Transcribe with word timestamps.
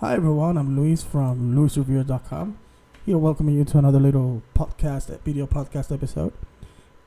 Hi 0.00 0.12
everyone, 0.12 0.58
I'm 0.58 0.78
Luis 0.78 1.02
from 1.02 1.54
LuisReview.com. 1.56 2.58
Here, 3.06 3.16
welcoming 3.16 3.54
you 3.54 3.64
to 3.64 3.78
another 3.78 3.98
little 3.98 4.42
podcast, 4.54 5.18
video 5.20 5.46
podcast 5.46 5.90
episode. 5.90 6.34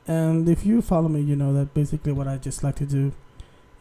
And 0.08 0.48
if 0.48 0.66
you 0.66 0.82
follow 0.82 1.08
me, 1.08 1.20
you 1.20 1.36
know 1.36 1.52
that 1.52 1.72
basically 1.72 2.10
what 2.10 2.26
I 2.26 2.36
just 2.36 2.64
like 2.64 2.74
to 2.76 2.86
do 2.86 3.12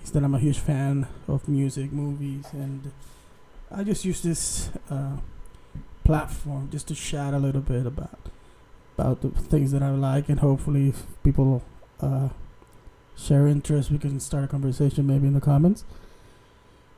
is 0.04 0.12
that 0.12 0.24
I'm 0.24 0.36
a 0.36 0.40
huge 0.40 0.60
fan 0.60 1.08
of 1.28 1.48
music, 1.48 1.92
movies, 1.92 2.46
and 2.52 2.92
I 3.72 3.84
just 3.84 4.06
use 4.06 4.22
this 4.22 4.70
uh, 4.92 5.18
platform 6.04 6.70
just 6.70 6.88
to 6.90 6.94
chat 6.94 7.34
a 7.34 7.40
little 7.40 7.62
bit 7.62 7.88
about 7.88 8.30
about 8.96 9.22
the 9.22 9.30
things 9.30 9.72
that 9.72 9.82
I 9.82 9.90
like, 9.90 10.30
and 10.30 10.40
hopefully, 10.40 10.90
if 10.90 11.08
people 11.24 11.64
uh, 12.00 12.30
share 13.18 13.48
interest, 13.48 13.90
we 13.90 13.98
can 13.98 14.20
start 14.20 14.44
a 14.44 14.48
conversation 14.48 15.08
maybe 15.08 15.26
in 15.26 15.34
the 15.34 15.42
comments. 15.42 15.84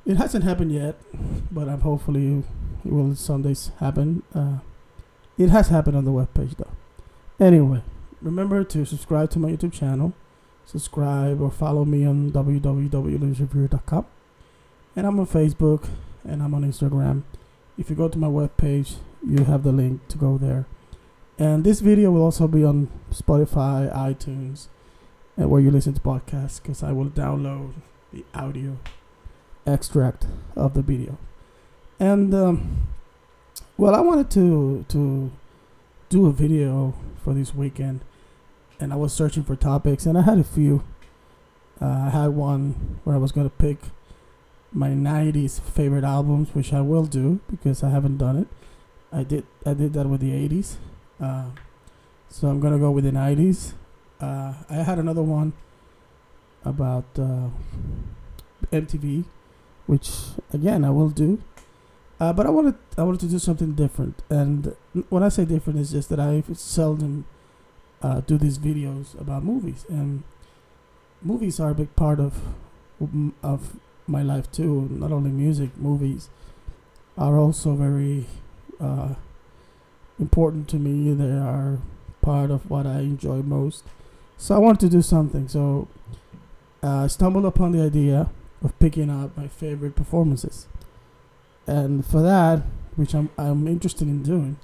It 0.06 0.18
hasn't 0.18 0.44
happened 0.44 0.72
yet, 0.72 0.96
but 1.52 1.70
I'm 1.70 1.82
hopefully 1.82 2.44
it 2.84 2.92
will 2.92 3.16
Sundays 3.16 3.72
happen. 3.80 4.24
Uh, 4.34 4.58
it 5.38 5.50
has 5.50 5.68
happened 5.68 5.96
on 5.96 6.06
the 6.06 6.12
webpage 6.12 6.58
though. 6.58 6.72
Anyway, 7.40 7.84
remember 8.22 8.64
to 8.64 8.86
subscribe 8.86 9.30
to 9.32 9.40
my 9.40 9.50
YouTube 9.50 9.74
channel, 9.74 10.14
subscribe 10.66 11.40
or 11.42 11.52
follow 11.52 11.86
me 11.86 12.06
on 12.06 12.32
www.luisreview.com, 12.32 14.06
and 14.96 15.08
I'm 15.08 15.20
on 15.20 15.28
Facebook 15.28 15.88
and 16.24 16.42
I'm 16.42 16.54
on 16.56 16.64
Instagram. 16.64 17.24
If 17.78 17.90
you 17.90 17.96
go 17.96 18.08
to 18.10 18.18
my 18.18 18.28
webpage, 18.28 18.96
you 19.26 19.44
have 19.46 19.64
the 19.64 19.72
link 19.72 20.08
to 20.10 20.18
go 20.18 20.38
there. 20.38 20.66
And 21.38 21.64
this 21.64 21.80
video 21.80 22.12
will 22.12 22.24
also 22.24 22.48
be 22.48 22.64
on 22.64 22.90
Spotify, 23.12 23.92
iTunes, 23.96 24.68
and 25.38 25.50
where 25.50 25.62
you 25.62 25.72
listen 25.72 25.94
to 25.94 26.02
podcasts, 26.02 26.62
because 26.62 26.84
I 26.84 26.92
will 26.92 27.10
download 27.10 27.74
the 28.12 28.26
audio 28.36 28.78
extract 29.66 30.28
of 30.56 30.74
the 30.74 30.82
video. 30.82 31.18
And 32.00 32.34
um, 32.34 32.88
well, 33.78 33.96
I 33.96 34.02
wanted 34.02 34.30
to 34.32 34.86
to 34.90 35.32
do 36.10 36.26
a 36.28 36.32
video 36.32 36.94
for 37.24 37.34
this 37.34 37.54
weekend, 37.54 38.02
and 38.80 38.92
I 38.92 38.96
was 38.96 39.14
searching 39.14 39.44
for 39.44 39.56
topics, 39.56 40.06
and 40.06 40.18
I 40.18 40.22
had 40.22 40.38
a 40.38 40.44
few. 40.44 40.84
Uh, 41.82 42.06
I 42.08 42.10
had 42.10 42.28
one 42.30 43.00
where 43.04 43.16
I 43.16 43.20
was 43.20 43.32
gonna 43.32 43.50
pick 43.50 43.78
my 44.72 44.90
'90s 44.90 45.60
favorite 45.60 46.04
albums, 46.04 46.54
which 46.54 46.74
I 46.74 46.82
will 46.82 47.06
do 47.06 47.40
because 47.50 47.84
I 47.84 47.90
haven't 47.90 48.18
done 48.18 48.38
it. 48.38 48.48
I 49.12 49.24
did 49.24 49.46
I 49.66 49.74
did 49.74 49.94
that 49.94 50.08
with 50.08 50.22
the 50.22 50.32
'80s, 50.32 50.76
uh, 51.20 51.46
so 52.30 52.48
I'm 52.48 52.60
gonna 52.60 52.80
go 52.80 52.92
with 52.92 53.04
the 53.04 53.12
'90s. 53.12 53.74
Uh, 54.20 54.54
I 54.70 54.76
had 54.84 55.00
another 55.00 55.24
one 55.24 55.54
about 56.64 57.06
uh, 57.18 57.50
MTV 58.72 59.26
which 59.88 60.10
again 60.54 60.84
I 60.84 60.90
will 60.90 61.10
do. 61.10 61.42
Uh, 62.20 62.32
but 62.32 62.46
I 62.46 62.50
wanted 62.50 62.76
I 62.98 63.04
wanted 63.04 63.22
to 63.22 63.28
do 63.28 63.40
something 63.40 63.74
different, 63.74 64.22
and 64.30 64.76
when 65.10 65.24
I 65.24 65.30
say 65.30 65.44
different, 65.44 65.80
it's 65.80 65.92
just 65.92 66.10
that 66.10 66.20
I 66.20 66.44
seldom 66.54 67.26
uh, 68.02 68.22
do 68.22 68.38
these 68.38 68.60
videos 68.60 69.20
about 69.20 69.44
movies, 69.44 69.86
and 69.90 70.24
movies 71.22 71.60
are 71.60 71.72
a 71.72 71.76
big 71.76 71.96
part 71.96 72.20
of 72.20 72.42
of 73.42 73.76
my 74.08 74.22
life 74.22 74.52
too. 74.52 74.88
Not 74.92 75.12
only 75.12 75.32
music, 75.32 75.72
movies 75.78 76.30
are 77.18 77.38
also 77.38 77.74
very 77.74 78.28
uh, 78.80 79.16
important 80.20 80.68
to 80.70 80.78
me. 80.78 81.14
They 81.14 81.32
are 81.32 81.80
part 82.22 82.52
of 82.52 82.70
what 82.70 82.86
I 82.86 83.00
enjoy 83.00 83.42
most. 83.42 83.84
So 84.38 84.56
I 84.56 84.60
wanted 84.60 84.80
to 84.82 84.90
do 84.90 85.02
something. 85.02 85.48
So 85.48 85.88
uh, 86.84 87.06
I 87.06 87.08
stumbled 87.08 87.46
upon 87.46 87.72
the 87.72 87.82
idea 87.82 88.30
of 88.64 88.78
picking 88.80 89.10
out 89.10 89.36
my 89.38 89.48
favorite 89.48 89.96
performances. 89.96 90.68
And 91.68 92.06
for 92.06 92.22
that, 92.22 92.64
which 92.96 93.14
I'm 93.14 93.30
I'm 93.38 93.68
interested 93.68 94.08
in 94.08 94.24
doing, 94.24 94.58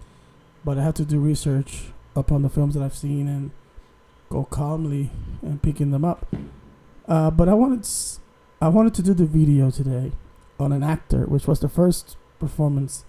but 0.66 0.78
I 0.78 0.84
have 0.84 0.96
to 0.96 1.06
do 1.06 1.20
research 1.20 1.86
upon 2.16 2.42
the 2.42 2.50
films 2.50 2.74
that 2.76 2.84
I've 2.84 2.96
seen 2.96 3.28
and 3.28 3.52
go 4.30 4.44
calmly 4.44 5.12
and 5.42 5.62
picking 5.62 5.92
them 5.92 6.04
up. 6.04 6.28
Uh, 7.08 7.32
but 7.32 7.48
I 7.48 7.54
wanted 7.54 7.88
I 8.62 8.68
wanted 8.68 8.94
to 8.96 9.02
do 9.02 9.14
the 9.14 9.26
video 9.26 9.72
today 9.72 10.12
on 10.60 10.72
an 10.72 10.84
actor, 10.84 11.26
which 11.26 11.48
was 11.48 11.60
the 11.60 11.70
first 11.70 12.18
performance. 12.40 13.06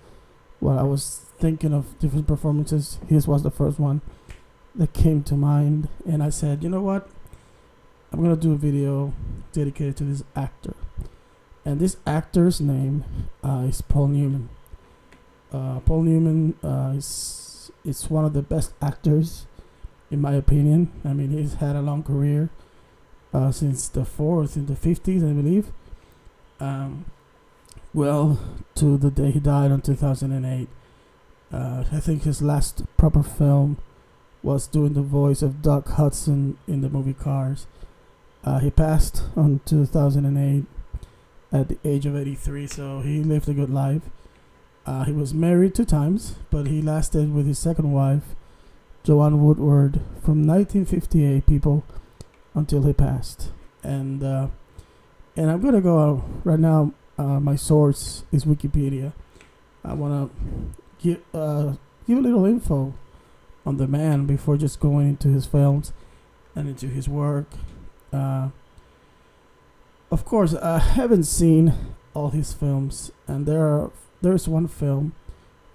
While 0.61 0.79
I 0.79 0.83
was 0.83 1.27
thinking 1.39 1.73
of 1.73 1.99
different 1.99 2.27
performances, 2.27 2.99
his 3.09 3.29
was 3.29 3.43
the 3.43 3.51
first 3.51 3.79
one 3.79 4.01
that 4.75 4.93
came 4.93 5.23
to 5.25 5.35
mind, 5.35 5.89
and 6.07 6.23
I 6.23 6.31
said, 6.31 6.63
you 6.63 6.69
know 6.69 6.83
what? 6.83 7.09
I'm 8.13 8.23
gonna 8.23 8.37
do 8.37 8.53
a 8.53 8.57
video 8.57 9.13
dedicated 9.53 9.97
to 9.99 10.05
this 10.05 10.25
actor, 10.35 10.75
and 11.65 11.79
this 11.79 11.97
actor's 12.07 12.61
name 12.61 13.05
uh, 13.45 13.67
is 13.69 13.83
Paul 13.83 14.09
Newman. 14.09 14.49
Uh, 15.53 15.81
Paul 15.81 16.03
Newman 16.03 16.55
uh, 16.65 16.95
is 16.97 17.71
is 17.85 18.11
one 18.11 18.25
of 18.25 18.33
the 18.33 18.43
best 18.43 18.73
actors, 18.81 19.47
in 20.11 20.21
my 20.21 20.35
opinion. 20.35 20.91
I 21.05 21.13
mean, 21.13 21.31
he's 21.31 21.55
had 21.55 21.77
a 21.77 21.83
long 21.83 22.03
career 22.03 22.51
uh, 23.33 23.53
since 23.53 23.89
the 23.89 24.03
40s, 24.03 24.57
in 24.57 24.67
the 24.67 24.77
fifties, 24.77 25.23
I 25.23 25.33
believe. 25.33 25.73
Um, 26.61 27.05
well, 27.95 28.39
to 28.77 28.97
the 28.97 29.11
day 29.11 29.31
he 29.31 29.41
died 29.41 29.71
in 29.71 29.81
2008. 29.81 30.69
Uh, 31.51 31.85
I 31.91 32.01
think 32.01 32.25
his 32.25 32.43
last 32.43 32.85
proper 32.97 33.23
film 33.23 33.79
was 34.43 34.67
doing 34.67 34.93
the 34.93 35.03
voice 35.03 35.41
of 35.43 35.63
Doc 35.63 35.89
Hudson 35.89 36.59
in 36.67 36.81
the 36.81 36.89
movie 36.89 37.15
Cars. 37.15 37.67
Uh, 38.45 38.59
he 38.61 38.71
passed 38.71 39.25
on 39.37 39.61
2008 39.67 40.65
at 41.51 41.69
the 41.69 41.79
age 41.85 42.07
of 42.07 42.17
83, 42.17 42.67
so 42.67 43.01
he 43.01 43.23
lived 43.23 43.49
a 43.49 43.55
good 43.55 43.71
life. 43.71 44.03
Uh, 44.87 45.05
he 45.05 45.13
was 45.13 45.35
married 45.35 45.75
two 45.75 45.85
times, 45.85 46.37
but 46.51 46.67
he 46.67 46.81
lasted 46.81 47.35
with 47.35 47.47
his 47.47 47.59
second 47.59 47.93
wife, 47.93 48.23
Joanne 49.05 49.45
Woodward, 49.45 50.01
from 50.23 50.47
1958, 50.47 51.47
people, 51.47 51.85
until 52.55 52.83
he 52.83 52.93
passed. 52.93 53.51
And 53.83 54.23
uh, 54.23 54.49
and 55.37 55.51
I'm 55.51 55.61
gonna 55.61 55.81
go 55.81 56.25
right 56.45 56.59
now. 56.59 56.93
Uh, 57.17 57.41
my 57.41 57.57
source 57.57 58.25
is 58.33 58.45
Wikipedia. 58.45 59.13
I 59.85 59.95
wanna 59.95 60.31
give 61.01 61.21
uh, 61.35 61.75
give 62.07 62.19
a 62.19 62.21
little 62.21 62.45
info 62.45 62.95
on 63.65 63.77
the 63.77 63.87
man 63.87 64.27
before 64.27 64.57
just 64.57 64.81
going 64.81 65.09
into 65.09 65.29
his 65.29 65.47
films 65.47 65.93
and 66.57 66.69
into 66.69 66.87
his 66.87 67.09
work 67.09 67.47
uh, 68.13 68.49
of 70.11 70.25
course, 70.25 70.55
I 70.55 70.79
haven't 70.79 71.25
seen 71.25 71.75
all 72.15 72.31
his 72.31 72.53
films, 72.53 73.13
and 73.27 73.47
there 73.47 73.63
are 73.63 73.91
there's 74.23 74.49
one 74.49 74.69
film 74.69 75.13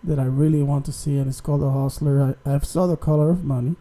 that 0.03 0.19
I 0.19 0.25
really 0.25 0.63
want 0.63 0.85
to 0.85 0.91
see, 0.91 1.17
and 1.17 1.27
it's 1.27 1.41
called 1.41 1.61
The 1.61 1.71
Hustler. 1.71 2.35
I, 2.45 2.53
I've 2.53 2.65
saw 2.65 2.87
The 2.87 2.97
Color 2.97 3.29
of 3.29 3.43
Money, 3.45 3.75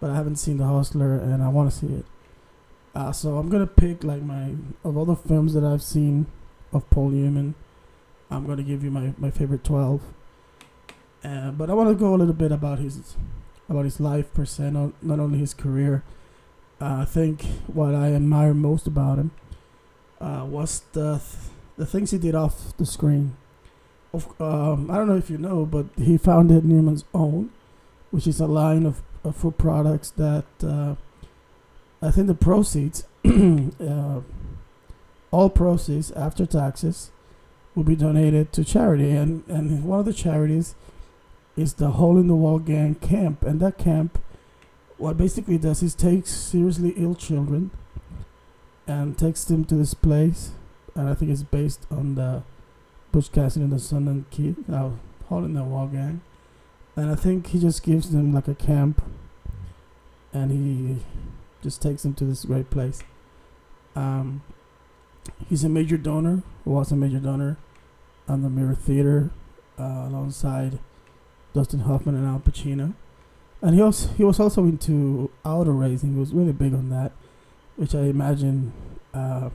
but 0.00 0.10
I 0.10 0.14
haven't 0.14 0.36
seen 0.36 0.58
The 0.58 0.66
Hustler, 0.66 1.14
and 1.14 1.42
I 1.42 1.48
want 1.48 1.70
to 1.70 1.76
see 1.76 1.92
it. 1.92 2.04
Uh, 2.94 3.10
so 3.12 3.38
I'm 3.38 3.48
gonna 3.48 3.66
pick 3.66 4.04
like 4.04 4.22
my 4.22 4.54
of 4.84 4.96
all 4.96 5.04
the 5.04 5.16
films 5.16 5.52
that 5.54 5.64
I've 5.64 5.82
seen 5.82 6.26
of 6.72 6.88
Paul 6.90 7.10
Newman. 7.10 7.54
I'm 8.30 8.46
gonna 8.46 8.62
give 8.62 8.84
you 8.84 8.90
my, 8.90 9.12
my 9.18 9.30
favorite 9.30 9.64
twelve. 9.64 10.00
Uh, 11.24 11.50
but 11.50 11.70
I 11.70 11.74
want 11.74 11.88
to 11.88 11.94
go 11.94 12.14
a 12.14 12.16
little 12.16 12.34
bit 12.34 12.52
about 12.52 12.78
his 12.78 13.16
about 13.68 13.84
his 13.84 13.98
life 13.98 14.32
per 14.34 14.44
se, 14.44 14.70
not, 14.70 14.92
not 15.02 15.18
only 15.18 15.38
his 15.38 15.54
career, 15.54 16.02
uh, 16.80 16.98
I 17.02 17.04
think 17.04 17.44
what 17.66 17.94
I 17.94 18.12
admire 18.12 18.54
most 18.54 18.86
about 18.86 19.18
him 19.18 19.30
uh, 20.20 20.44
was 20.48 20.82
the 20.92 21.18
th- 21.18 21.50
the 21.76 21.86
things 21.86 22.10
he 22.10 22.18
did 22.18 22.34
off 22.34 22.76
the 22.76 22.86
screen. 22.86 23.36
Of, 24.12 24.28
um, 24.40 24.90
I 24.90 24.96
don't 24.96 25.08
know 25.08 25.16
if 25.16 25.28
you 25.28 25.38
know, 25.38 25.66
but 25.66 25.86
he 25.96 26.16
founded 26.16 26.64
Newman's 26.64 27.04
Own, 27.12 27.50
which 28.12 28.28
is 28.28 28.38
a 28.38 28.46
line 28.46 28.86
of, 28.86 29.02
of 29.24 29.36
food 29.36 29.58
products 29.58 30.10
that 30.12 30.44
uh, 30.62 30.94
I 32.00 32.12
think 32.12 32.28
the 32.28 32.34
proceeds, 32.34 33.04
uh, 33.24 34.20
all 35.32 35.50
proceeds 35.50 36.12
after 36.12 36.46
taxes, 36.46 37.10
will 37.74 37.82
be 37.82 37.96
donated 37.96 38.52
to 38.52 38.64
charity, 38.64 39.10
and 39.10 39.42
and 39.48 39.84
one 39.84 39.98
of 39.98 40.06
the 40.06 40.12
charities 40.12 40.74
is 41.56 41.74
the 41.74 41.92
Hole 41.92 42.18
in 42.18 42.28
the 42.28 42.36
Wall 42.36 42.58
Gang 42.58 42.94
Camp, 42.96 43.42
and 43.42 43.58
that 43.60 43.78
camp 43.78 44.20
what 44.98 45.16
basically 45.16 45.58
does 45.58 45.82
is 45.82 45.94
takes 45.94 46.30
seriously 46.30 46.94
ill 46.96 47.14
children 47.14 47.70
and 48.86 49.18
takes 49.18 49.44
them 49.44 49.64
to 49.64 49.74
this 49.74 49.94
place, 49.94 50.52
and 50.94 51.08
I 51.08 51.14
think 51.14 51.30
it's 51.30 51.42
based 51.42 51.86
on 51.90 52.14
the 52.14 52.42
Butch 53.12 53.32
Cassidy 53.32 53.64
and 53.64 53.72
the 53.72 53.76
Sundance 53.76 54.24
Kid, 54.30 54.56
uh, 54.70 54.90
in 55.30 55.54
the 55.54 55.64
Wall 55.64 55.88
Gang, 55.88 56.20
and 56.94 57.10
I 57.10 57.16
think 57.16 57.48
he 57.48 57.58
just 57.58 57.82
gives 57.82 58.10
them 58.10 58.32
like 58.32 58.46
a 58.46 58.54
camp, 58.54 59.02
and 60.32 60.52
he 60.52 61.02
just 61.62 61.82
takes 61.82 62.02
them 62.02 62.14
to 62.14 62.24
this 62.24 62.44
great 62.44 62.70
place. 62.70 63.02
Um, 63.96 64.42
he's 65.48 65.64
a 65.64 65.68
major 65.68 65.96
donor, 65.96 66.42
was 66.64 66.92
a 66.92 66.96
major 66.96 67.18
donor 67.18 67.56
on 68.28 68.42
the 68.42 68.50
Mirror 68.50 68.76
Theater, 68.76 69.30
uh, 69.78 70.06
alongside 70.08 70.78
Dustin 71.52 71.80
Hoffman 71.80 72.14
and 72.14 72.26
Al 72.26 72.38
Pacino 72.38 72.94
and 73.64 73.74
he 73.74 73.80
also 73.80 74.08
he 74.10 74.22
was 74.22 74.38
also 74.38 74.64
into 74.64 75.30
auto 75.42 75.70
racing. 75.70 76.12
He 76.12 76.20
was 76.20 76.34
really 76.34 76.52
big 76.52 76.74
on 76.74 76.90
that, 76.90 77.12
which 77.76 77.94
I 77.94 78.02
imagine. 78.02 78.72
Uh, 79.12 79.48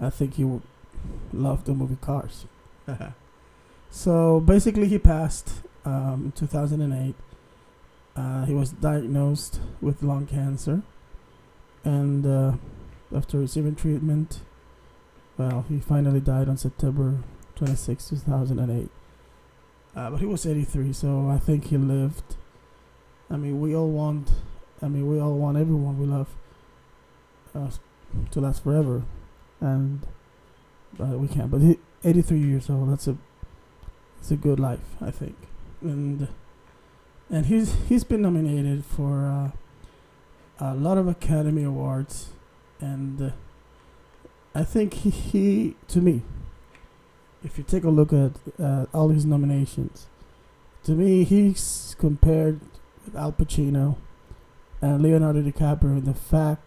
I 0.00 0.10
think 0.10 0.34
he 0.34 0.44
would 0.44 0.62
love 1.32 1.64
the 1.64 1.72
movie 1.72 1.96
Cars. 2.00 2.46
So 3.92 4.38
basically, 4.38 4.86
he 4.86 4.98
passed 5.00 5.62
um, 5.84 6.26
in 6.26 6.32
2008. 6.32 7.14
Uh, 8.14 8.44
he 8.44 8.54
was 8.54 8.70
diagnosed 8.70 9.58
with 9.80 10.04
lung 10.04 10.28
cancer, 10.28 10.82
and 11.82 12.24
uh, 12.24 12.52
after 13.12 13.38
receiving 13.38 13.74
treatment, 13.74 14.42
well, 15.36 15.64
he 15.68 15.80
finally 15.80 16.20
died 16.20 16.48
on 16.48 16.56
September 16.56 17.18
26, 17.56 18.10
2008. 18.10 18.88
Uh, 19.96 20.10
but 20.10 20.20
he 20.20 20.26
was 20.26 20.46
83, 20.46 20.92
so 20.92 21.28
I 21.28 21.38
think 21.38 21.66
he 21.66 21.76
lived. 21.76 22.36
I 23.30 23.36
mean, 23.36 23.60
we 23.60 23.74
all 23.74 23.90
want. 23.90 24.30
I 24.82 24.88
mean, 24.88 25.06
we 25.06 25.20
all 25.20 25.34
want 25.34 25.56
everyone 25.56 25.98
we 25.98 26.06
love 26.06 26.28
uh, 27.54 27.70
to 28.30 28.40
last 28.40 28.64
forever, 28.64 29.04
and 29.60 30.06
we 30.98 31.28
can't. 31.28 31.50
But 31.50 31.60
he, 31.60 31.78
83 32.04 32.38
years 32.38 32.70
old. 32.70 32.90
That's 32.90 33.06
a. 33.06 33.16
It's 34.18 34.30
a 34.30 34.36
good 34.36 34.60
life, 34.60 34.96
I 35.00 35.10
think, 35.10 35.36
and 35.80 36.28
and 37.30 37.46
he's 37.46 37.74
he's 37.88 38.04
been 38.04 38.20
nominated 38.22 38.84
for 38.84 39.24
uh, 39.24 39.50
a 40.60 40.74
lot 40.74 40.98
of 40.98 41.08
Academy 41.08 41.62
Awards, 41.62 42.30
and 42.80 43.22
uh, 43.22 43.30
I 44.54 44.64
think 44.64 44.94
he, 44.94 45.10
he 45.10 45.76
to 45.88 46.00
me, 46.00 46.22
if 47.42 47.56
you 47.56 47.64
take 47.64 47.84
a 47.84 47.88
look 47.88 48.12
at 48.12 48.32
uh, 48.62 48.86
all 48.92 49.08
his 49.08 49.24
nominations, 49.24 50.06
to 50.84 50.92
me 50.92 51.24
he's 51.24 51.96
compared 51.98 52.60
Al 53.16 53.32
Pacino 53.32 53.96
and 54.80 55.02
Leonardo 55.02 55.42
DiCaprio 55.42 55.98
in 55.98 56.04
the 56.04 56.14
fact 56.14 56.62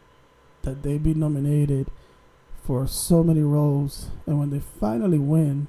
that 0.64 0.84
they've 0.84 1.02
been 1.02 1.20
nominated 1.20 1.88
for 2.64 2.88
so 2.88 3.24
many 3.24 3.42
roles, 3.42 4.08
and 4.26 4.40
when 4.40 4.50
they 4.50 4.60
finally 4.60 5.20
win, 5.20 5.68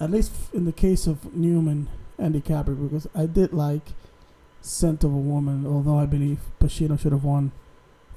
at 0.00 0.10
least 0.10 0.32
in 0.54 0.64
the 0.64 0.72
case 0.72 1.06
of 1.06 1.34
Newman 1.34 1.88
and 2.18 2.34
DiCaprio, 2.34 2.88
because 2.88 3.06
I 3.14 3.26
did 3.26 3.52
like 3.52 3.82
Scent 4.62 5.04
of 5.04 5.12
a 5.12 5.16
Woman, 5.16 5.66
although 5.66 5.98
I 5.98 6.06
believe 6.06 6.40
Pacino 6.60 6.98
should 6.98 7.12
have 7.12 7.24
won 7.24 7.52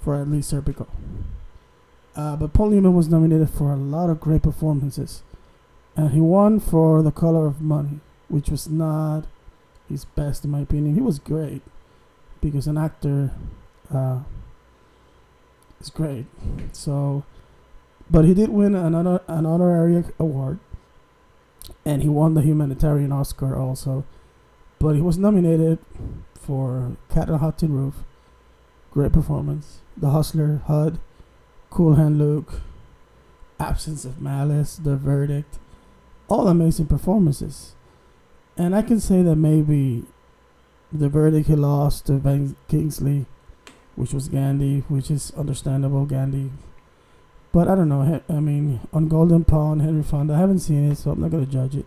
for 0.02 0.16
at 0.16 0.30
least 0.30 0.54
Serpico. 0.54 0.88
Uh, 2.16 2.36
but 2.36 2.54
Paul 2.54 2.70
Newman 2.70 2.96
was 2.96 3.10
nominated 3.10 3.50
for 3.50 3.72
a 3.72 3.78
lot 3.78 4.10
of 4.10 4.20
great 4.20 4.42
performances, 4.42 5.24
and 5.96 6.12
he 6.12 6.22
won 6.22 6.60
for 6.60 7.02
The 7.02 7.12
Color 7.12 7.46
of 7.46 7.62
Money, 7.62 8.00
which 8.30 8.50
was 8.50 8.70
not 8.70 9.26
his 9.90 10.06
best 10.06 10.46
in 10.46 10.52
my 10.52 10.62
opinion. 10.62 10.96
He 10.96 11.02
was 11.02 11.20
great 11.20 11.62
because 12.42 12.68
an 12.68 12.78
actor 12.78 13.32
uh, 13.94 14.20
is 15.82 15.90
great. 15.90 16.26
So, 16.72 17.24
but 18.10 18.26
he 18.26 18.34
did 18.34 18.50
win 18.50 18.76
another 18.76 19.22
an 19.28 19.46
honorary 19.46 20.04
award, 20.20 20.60
and 21.86 22.02
he 22.02 22.10
won 22.10 22.34
the 22.34 22.42
humanitarian 22.42 23.12
Oscar 23.12 23.56
also. 23.56 24.06
But 24.80 24.96
he 24.96 25.02
was 25.02 25.18
nominated 25.18 25.80
for 26.36 26.96
Cat 27.14 27.30
on 27.30 27.40
Hot 27.40 27.58
Tin 27.58 27.74
Roof, 27.74 27.96
great 28.92 29.12
performance. 29.12 29.80
The 29.98 30.12
Hustler, 30.12 30.62
HUD, 30.68 31.00
Cool 31.70 31.96
Hand 31.96 32.18
Luke, 32.18 32.62
Absence 33.60 34.06
of 34.06 34.22
Malice, 34.22 34.78
The 34.78 34.96
Verdict, 34.96 35.60
all 36.30 36.48
amazing 36.48 36.86
performances. 36.86 37.76
And 38.60 38.76
I 38.76 38.82
can 38.82 39.00
say 39.00 39.22
that 39.22 39.38
maybe 39.38 40.04
the 40.92 41.08
verdict 41.08 41.48
he 41.48 41.56
lost 41.56 42.08
to 42.08 42.14
Ben 42.14 42.58
Kingsley, 42.68 43.26
which 43.96 44.14
was 44.14 44.28
Gandhi, 44.28 44.82
which 44.90 45.10
is 45.10 45.32
understandable, 45.38 46.06
Gandhi. 46.06 46.52
But 47.54 47.70
I 47.70 47.76
don't 47.76 47.88
know. 47.88 48.22
I 48.28 48.40
mean, 48.42 48.82
on 48.92 49.08
Golden 49.08 49.46
Pond, 49.46 49.82
Henry 49.82 50.04
Fonda, 50.04 50.34
I 50.34 50.40
haven't 50.40 50.60
seen 50.60 50.92
it, 50.92 50.98
so 50.98 51.12
I'm 51.12 51.22
not 51.22 51.32
gonna 51.32 51.46
judge 51.46 51.74
it. 51.74 51.86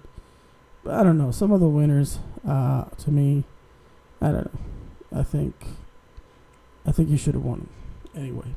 But 0.83 0.95
I 0.95 1.03
don't 1.03 1.19
know. 1.19 1.31
Some 1.31 1.53
of 1.53 1.61
the 1.61 1.69
winners, 1.69 2.21
uh, 2.49 2.85
to 2.85 3.11
me, 3.11 3.45
I 4.23 4.33
don't 4.33 4.55
know. 4.55 5.21
I 5.21 5.23
think, 5.25 5.55
I 6.87 6.93
think 6.93 7.11
he 7.11 7.19
should 7.19 7.35
have 7.35 7.45
won. 7.45 7.69
Anyway, 8.17 8.55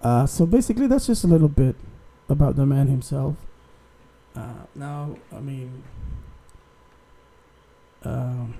uh, 0.00 0.24
so 0.24 0.46
basically, 0.46 0.86
that's 0.86 1.06
just 1.06 1.22
a 1.22 1.26
little 1.26 1.48
bit 1.48 1.76
about 2.30 2.56
the 2.56 2.64
man 2.64 2.86
himself. 2.86 3.36
Uh, 4.34 4.64
now, 4.74 5.16
I 5.30 5.40
mean, 5.40 5.82
um, 8.04 8.54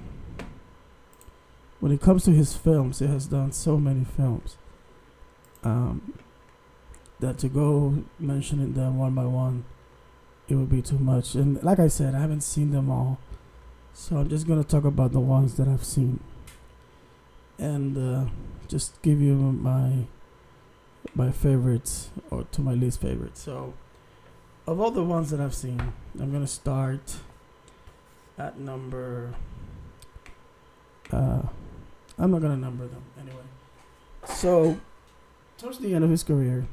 when 1.80 1.92
it 1.92 2.00
comes 2.00 2.24
to 2.24 2.30
his 2.30 2.56
films, 2.56 2.98
he 2.98 3.06
has 3.06 3.26
done 3.26 3.52
so 3.52 3.78
many 3.78 4.04
films 4.04 4.56
um, 5.64 6.14
that 7.20 7.38
to 7.38 7.48
go 7.48 8.04
mentioning 8.18 8.74
them 8.74 8.98
one 8.98 9.14
by 9.14 9.24
one, 9.24 9.64
it 10.48 10.54
would 10.54 10.70
be 10.70 10.82
too 10.82 10.98
much. 10.98 11.34
And 11.34 11.62
like 11.62 11.78
I 11.78 11.88
said, 11.88 12.14
I 12.14 12.20
haven't 12.20 12.42
seen 12.42 12.70
them 12.70 12.90
all, 12.90 13.18
so 13.92 14.16
I'm 14.18 14.28
just 14.28 14.46
gonna 14.46 14.64
talk 14.64 14.84
about 14.84 15.12
the 15.12 15.20
ones 15.20 15.56
that 15.56 15.68
I've 15.68 15.84
seen, 15.84 16.20
and 17.58 17.96
uh, 17.96 18.30
just 18.68 19.00
give 19.02 19.20
you 19.20 19.34
my 19.34 20.06
my 21.14 21.30
favorites 21.30 22.10
or 22.30 22.44
to 22.52 22.60
my 22.60 22.72
least 22.74 23.00
favorites. 23.00 23.42
So, 23.42 23.74
of 24.66 24.80
all 24.80 24.90
the 24.90 25.02
ones 25.02 25.30
that 25.30 25.40
I've 25.40 25.54
seen, 25.54 25.80
I'm 26.18 26.32
gonna 26.32 26.46
start 26.46 27.16
at 28.40 28.58
number. 28.58 29.34
Uh, 31.12 31.42
I'm 32.18 32.30
not 32.30 32.40
gonna 32.40 32.56
number 32.56 32.86
them 32.86 33.02
anyway. 33.20 33.44
So, 34.24 34.80
towards 35.58 35.78
the 35.78 35.94
end 35.94 36.04
of 36.04 36.10
his 36.10 36.22
career, 36.22 36.66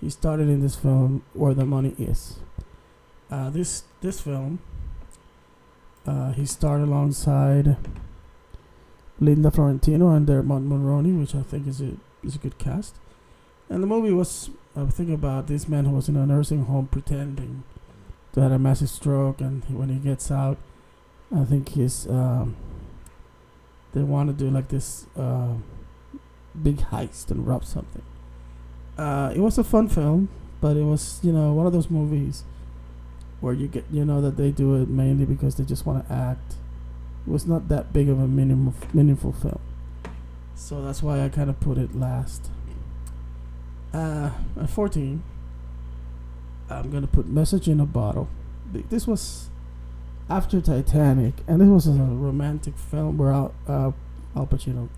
he 0.00 0.10
started 0.10 0.48
in 0.48 0.60
this 0.60 0.76
film 0.76 1.22
where 1.32 1.54
the 1.54 1.66
money 1.66 1.94
is. 1.98 2.38
Uh, 3.30 3.50
this 3.50 3.84
this 4.00 4.20
film, 4.20 4.60
uh, 6.06 6.32
he 6.32 6.46
starred 6.46 6.82
alongside 6.82 7.76
Linda 9.20 9.50
Fiorentino 9.50 10.10
and 10.10 10.26
Dermot 10.26 10.62
Mulroney, 10.62 11.18
which 11.18 11.34
I 11.34 11.42
think 11.42 11.66
is 11.66 11.80
a 11.80 11.92
is 12.22 12.36
a 12.36 12.38
good 12.38 12.58
cast. 12.58 12.94
And 13.68 13.82
the 13.82 13.86
movie 13.86 14.12
was 14.12 14.50
I 14.76 14.84
think 14.86 15.10
about 15.10 15.48
this 15.48 15.68
man 15.68 15.86
who 15.86 15.92
was 15.92 16.08
in 16.08 16.16
a 16.16 16.24
nursing 16.26 16.64
home 16.66 16.86
pretending 16.86 17.64
to 18.32 18.40
have 18.40 18.52
a 18.52 18.58
massive 18.58 18.90
stroke, 18.90 19.40
and 19.40 19.64
when 19.68 19.88
he 19.88 19.96
gets 19.96 20.30
out, 20.30 20.58
I 21.34 21.44
think 21.44 21.70
he's 21.70 22.06
um, 22.08 22.56
they 23.92 24.02
want 24.02 24.28
to 24.28 24.32
do 24.32 24.50
like 24.50 24.68
this 24.68 25.06
uh, 25.16 25.54
big 26.60 26.78
heist 26.78 27.30
and 27.30 27.46
rob 27.46 27.64
something. 27.64 28.02
Uh, 28.96 29.32
it 29.34 29.40
was 29.40 29.58
a 29.58 29.64
fun 29.64 29.88
film, 29.88 30.28
but 30.60 30.76
it 30.76 30.84
was 30.84 31.20
you 31.22 31.32
know 31.32 31.52
one 31.52 31.66
of 31.66 31.72
those 31.72 31.90
movies 31.90 32.44
where 33.40 33.52
you 33.52 33.68
get 33.68 33.84
you 33.90 34.04
know 34.04 34.20
that 34.20 34.36
they 34.36 34.50
do 34.50 34.74
it 34.82 34.88
mainly 34.88 35.24
because 35.24 35.56
they 35.56 35.64
just 35.64 35.84
want 35.86 36.06
to 36.06 36.12
act. 36.12 36.54
It 37.26 37.30
was 37.30 37.46
not 37.46 37.68
that 37.68 37.92
big 37.92 38.08
of 38.08 38.18
a 38.18 38.26
meaningful 38.26 38.88
meaningful 38.94 39.32
film, 39.32 39.60
so 40.54 40.82
that's 40.82 41.02
why 41.02 41.22
I 41.22 41.28
kind 41.28 41.50
of 41.50 41.60
put 41.60 41.76
it 41.76 41.94
last. 41.94 42.50
Uh, 43.92 44.30
at 44.60 44.70
fourteen, 44.70 45.22
I'm 46.70 46.90
gonna 46.90 47.06
put 47.06 47.26
"Message 47.26 47.68
in 47.68 47.80
a 47.80 47.86
Bottle." 47.86 48.28
This 48.72 49.06
was 49.06 49.48
after 50.30 50.60
Titanic, 50.60 51.34
and 51.46 51.60
this 51.60 51.68
was 51.68 51.86
a 51.86 52.02
romantic 52.02 52.76
film 52.76 53.16
where 53.16 53.32
Al, 53.32 53.54
uh, 53.66 53.92
Al 54.36 54.46
Pacino, 54.46 54.88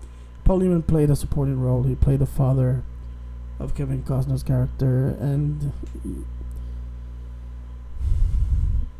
Paul 0.43 0.59
Newman 0.59 0.83
played 0.83 1.09
a 1.09 1.15
supporting 1.15 1.59
role. 1.59 1.83
He 1.83 1.95
played 1.95 2.19
the 2.19 2.25
father 2.25 2.83
of 3.59 3.75
Kevin 3.75 4.03
Costner's 4.03 4.43
character, 4.43 5.15
and 5.19 5.71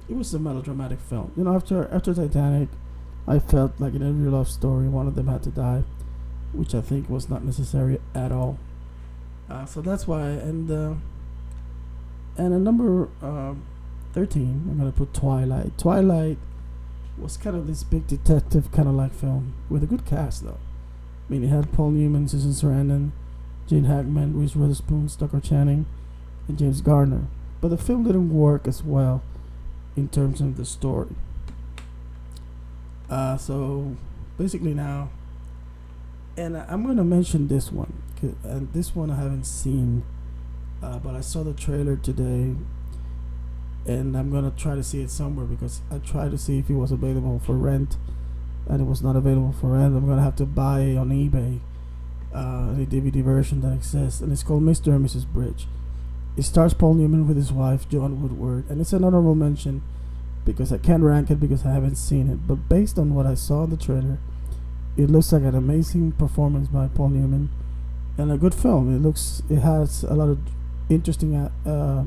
it 0.07 0.15
was 0.15 0.33
a 0.33 0.39
melodramatic 0.39 0.99
film. 0.99 1.31
You 1.35 1.43
know, 1.43 1.55
after 1.55 1.89
after 1.91 2.13
Titanic, 2.13 2.69
I 3.27 3.39
felt 3.39 3.73
like 3.79 3.93
in 3.93 4.01
every 4.01 4.29
love 4.29 4.47
story, 4.47 4.87
one 4.87 5.07
of 5.07 5.15
them 5.15 5.27
had 5.27 5.43
to 5.43 5.49
die, 5.49 5.83
which 6.53 6.73
I 6.73 6.81
think 6.81 7.09
was 7.09 7.29
not 7.29 7.43
necessary 7.43 7.99
at 8.15 8.31
all. 8.31 8.57
Uh, 9.49 9.65
so 9.65 9.81
that's 9.81 10.07
why, 10.07 10.29
and 10.29 10.71
uh, 10.71 10.93
and 12.37 12.53
a 12.53 12.59
number. 12.59 13.09
Uh, 13.21 13.55
13, 14.13 14.67
I'm 14.69 14.77
gonna 14.77 14.91
put 14.91 15.13
Twilight. 15.13 15.77
Twilight 15.77 16.37
was 17.17 17.37
kind 17.37 17.55
of 17.55 17.67
this 17.67 17.83
big 17.83 18.07
detective 18.07 18.71
kind 18.71 18.87
of 18.87 18.95
like 18.95 19.13
film 19.13 19.53
with 19.69 19.83
a 19.83 19.85
good 19.87 20.05
cast 20.05 20.43
though. 20.43 20.57
I 21.29 21.33
mean, 21.33 21.43
it 21.43 21.47
had 21.47 21.71
Paul 21.71 21.91
Newman, 21.91 22.27
Susan 22.27 22.51
Sarandon, 22.51 23.11
Gene 23.67 23.85
Hackman, 23.85 24.37
Reese 24.37 24.55
Witherspoon, 24.55 25.07
Stockard 25.07 25.43
Channing, 25.43 25.85
and 26.47 26.57
James 26.57 26.81
Garner. 26.81 27.27
But 27.61 27.69
the 27.69 27.77
film 27.77 28.03
didn't 28.03 28.33
work 28.33 28.67
as 28.67 28.83
well 28.83 29.21
in 29.95 30.09
terms 30.09 30.41
of 30.41 30.57
the 30.57 30.65
story. 30.65 31.15
Uh, 33.09 33.37
so 33.37 33.95
basically 34.37 34.73
now, 34.73 35.09
and 36.35 36.57
I'm 36.57 36.85
gonna 36.85 37.03
mention 37.03 37.47
this 37.47 37.71
one, 37.71 37.93
and 38.43 38.71
this 38.73 38.95
one 38.95 39.11
I 39.11 39.15
haven't 39.15 39.45
seen, 39.45 40.03
uh, 40.81 40.99
but 40.99 41.15
I 41.15 41.21
saw 41.21 41.43
the 41.43 41.53
trailer 41.53 41.95
today 41.95 42.55
and 43.85 44.15
I'm 44.15 44.31
gonna 44.31 44.53
try 44.55 44.75
to 44.75 44.83
see 44.83 45.01
it 45.01 45.09
somewhere 45.09 45.45
because 45.45 45.81
I 45.91 45.97
tried 45.97 46.31
to 46.31 46.37
see 46.37 46.59
if 46.59 46.69
it 46.69 46.75
was 46.75 46.91
available 46.91 47.39
for 47.39 47.53
rent, 47.53 47.97
and 48.67 48.81
it 48.81 48.85
was 48.85 49.01
not 49.01 49.15
available 49.15 49.53
for 49.53 49.67
rent. 49.67 49.95
I'm 49.95 50.07
gonna 50.07 50.21
have 50.21 50.35
to 50.37 50.45
buy 50.45 50.95
on 50.95 51.09
eBay, 51.09 51.59
uh, 52.33 52.73
the 52.73 52.85
DVD 52.85 53.23
version 53.23 53.61
that 53.61 53.73
exists, 53.73 54.21
and 54.21 54.31
it's 54.31 54.43
called 54.43 54.63
Mr. 54.63 54.95
and 54.95 55.05
Mrs. 55.05 55.25
Bridge. 55.25 55.67
It 56.37 56.43
stars 56.43 56.73
Paul 56.73 56.93
Newman 56.93 57.27
with 57.27 57.37
his 57.37 57.51
wife 57.51 57.89
Joan 57.89 58.21
Woodward, 58.21 58.69
and 58.69 58.79
it's 58.79 58.93
an 58.93 59.03
honorable 59.03 59.35
mention 59.35 59.81
because 60.45 60.71
I 60.71 60.77
can't 60.77 61.03
rank 61.03 61.29
it 61.29 61.39
because 61.39 61.65
I 61.65 61.71
haven't 61.71 61.95
seen 61.95 62.29
it. 62.29 62.47
But 62.47 62.69
based 62.69 62.97
on 62.97 63.13
what 63.13 63.25
I 63.25 63.33
saw 63.33 63.63
in 63.65 63.69
the 63.69 63.77
trailer, 63.77 64.17
it 64.97 65.09
looks 65.09 65.31
like 65.31 65.43
an 65.43 65.55
amazing 65.55 66.13
performance 66.13 66.67
by 66.67 66.87
Paul 66.87 67.09
Newman 67.09 67.49
and 68.17 68.31
a 68.31 68.37
good 68.37 68.53
film. 68.53 68.93
It 68.95 68.99
looks 68.99 69.41
it 69.49 69.59
has 69.59 70.03
a 70.03 70.13
lot 70.13 70.29
of 70.29 70.39
interesting 70.89 71.35
uh, 71.35 72.05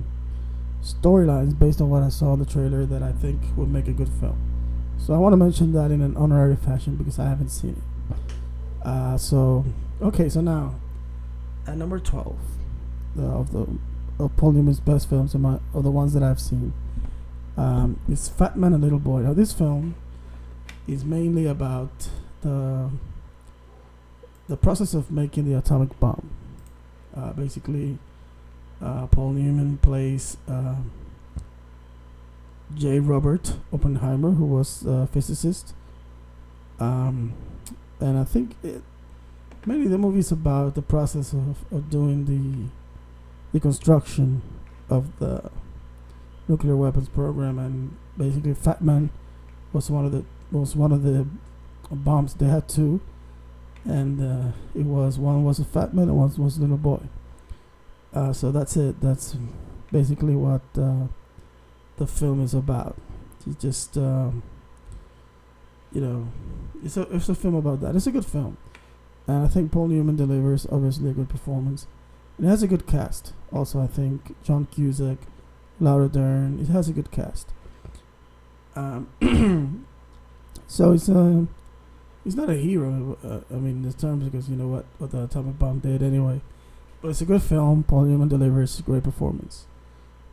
storylines 0.85 1.59
based 1.59 1.81
on 1.81 1.89
what 1.89 2.03
I 2.03 2.11
saw 2.11 2.35
in 2.35 2.39
the 2.39 2.45
trailer 2.47 2.85
that 2.85 3.03
I 3.03 3.13
think 3.13 3.41
would 3.57 3.71
make 3.71 3.89
a 3.89 3.93
good 3.93 4.11
film. 4.21 4.39
So 4.99 5.15
I 5.15 5.19
want 5.19 5.33
to 5.33 5.39
mention 5.39 5.73
that 5.73 5.91
in 5.91 6.03
an 6.03 6.17
honorary 6.17 6.57
fashion 6.57 6.97
because 6.97 7.19
I 7.19 7.25
haven't 7.25 7.49
seen 7.49 7.83
it. 7.83 8.17
Uh, 8.87 9.17
so 9.17 9.65
okay, 10.03 10.29
so 10.29 10.41
now 10.43 10.75
at 11.67 11.79
number 11.79 11.99
twelve 11.99 12.39
of 13.19 13.53
the 13.53 13.67
of 14.19 14.37
Paul 14.37 14.53
Newman's 14.53 14.79
best 14.79 15.09
films, 15.09 15.35
of, 15.35 15.41
my, 15.41 15.59
of 15.73 15.83
the 15.83 15.91
ones 15.91 16.13
that 16.13 16.23
I've 16.23 16.39
seen, 16.39 16.73
um, 17.57 17.99
is 18.09 18.29
Fat 18.29 18.57
Man 18.57 18.73
and 18.73 18.83
Little 18.83 19.01
Boy. 19.01 19.23
Now 19.23 19.33
this 19.33 19.53
film 19.53 19.95
is 20.87 21.05
mainly 21.05 21.47
about 21.47 22.09
the 22.43 22.91
the 24.49 24.57
process 24.59 24.93
of 24.93 25.11
making 25.11 25.47
the 25.47 25.57
atomic 25.57 25.99
bomb. 25.99 26.31
Uh, 27.17 27.33
basically, 27.33 27.99
uh, 28.83 29.07
Paul 29.07 29.33
Newman 29.33 29.79
plays 29.79 30.37
uh, 30.49 30.77
J. 32.75 32.99
Robert 33.01 33.57
Oppenheimer, 33.73 34.33
who 34.33 34.45
was 34.45 34.85
a 34.85 35.07
physicist. 35.07 35.75
Um, 36.81 37.35
and 38.01 38.19
I 38.19 38.25
think 38.25 38.57
it, 38.63 38.83
mainly 39.65 39.89
the 39.89 39.99
movie 39.99 40.19
is 40.19 40.33
about 40.33 40.75
the 40.75 40.83
process 40.83 41.33
of, 41.33 41.65
of 41.73 41.91
doing 41.91 42.25
the 42.27 42.71
the 43.53 43.61
construction 43.61 44.43
of 44.91 45.17
the 45.21 45.51
nuclear 46.49 46.77
weapons 46.77 47.09
program, 47.09 47.59
and 47.59 47.97
basically 48.19 48.53
Fat 48.55 48.83
Man 48.83 49.11
was 49.73 49.91
one 49.91 50.05
of 50.05 50.13
the 50.13 50.25
was 50.51 50.75
one 50.75 50.93
of 50.93 51.03
the 51.03 51.27
bombs. 51.91 52.35
They 52.35 52.47
had 52.47 52.69
two, 52.69 53.01
and 53.85 54.21
uh, 54.21 54.53
it 54.75 54.85
was 54.85 55.19
one 55.19 55.45
was 55.45 55.59
a 55.59 55.65
fat 55.65 55.95
man 55.95 56.09
and 56.09 56.17
one 56.17 56.33
was 56.37 56.57
a 56.59 56.61
little 56.61 56.77
boy. 56.77 57.01
Uh, 58.15 58.33
so 58.33 58.53
that's 58.53 58.77
it. 58.77 59.01
That's 59.01 59.37
basically 59.91 60.35
what 60.37 60.63
uh, 60.79 61.09
the 61.97 62.07
film 62.07 62.43
is 62.43 62.55
about. 62.55 62.97
It's 63.47 63.61
just 63.61 63.99
um, 63.99 64.43
you 65.93 66.01
know, 66.01 66.29
it's 66.85 66.97
a 66.97 67.03
it's 67.15 67.29
a 67.29 67.35
film 67.35 67.57
about 67.57 67.81
that. 67.81 67.97
It's 67.97 68.07
a 68.07 68.13
good 68.13 68.25
film, 68.25 68.57
and 69.27 69.45
I 69.45 69.49
think 69.49 69.73
Paul 69.73 69.89
Newman 69.89 70.17
delivers 70.17 70.67
obviously 70.71 71.11
a 71.11 71.13
good 71.13 71.29
performance. 71.29 71.87
It 72.39 72.47
has 72.47 72.63
a 72.63 72.69
good 72.69 72.87
cast. 72.87 73.33
Also, 73.53 73.81
I 73.81 73.87
think 73.87 74.35
John 74.43 74.67
Cusack, 74.67 75.19
Laura 75.81 76.09
Dern. 76.09 76.61
It 76.61 76.69
has 76.69 76.89
a 76.89 76.93
good 76.93 77.11
cast. 77.11 77.53
Um, 78.77 79.09
so 80.67 80.93
it's 80.93 81.09
a 81.09 81.19
uh, 81.19 81.45
he's 82.25 82.37
not 82.37 82.49
a 82.49 82.55
hero. 82.55 83.19
Uh, 83.25 83.55
I 83.55 83.59
mean, 83.59 83.85
in 83.85 83.93
terms 83.93 84.25
because 84.25 84.49
you 84.49 84.57
know 84.57 84.69
what 84.69 84.85
what 84.99 85.11
the 85.11 85.25
atomic 85.25 85.59
bomb 85.59 85.81
did 85.81 86.03
anyway. 86.03 86.41
But 87.05 87.11
it's 87.11 87.21
a 87.21 87.27
good 87.27 87.43
film. 87.43 87.83
Paul 87.83 88.05
Newman 88.05 88.29
delivers 88.29 88.79
a 88.79 88.83
great 88.83 89.03
performance, 89.03 89.67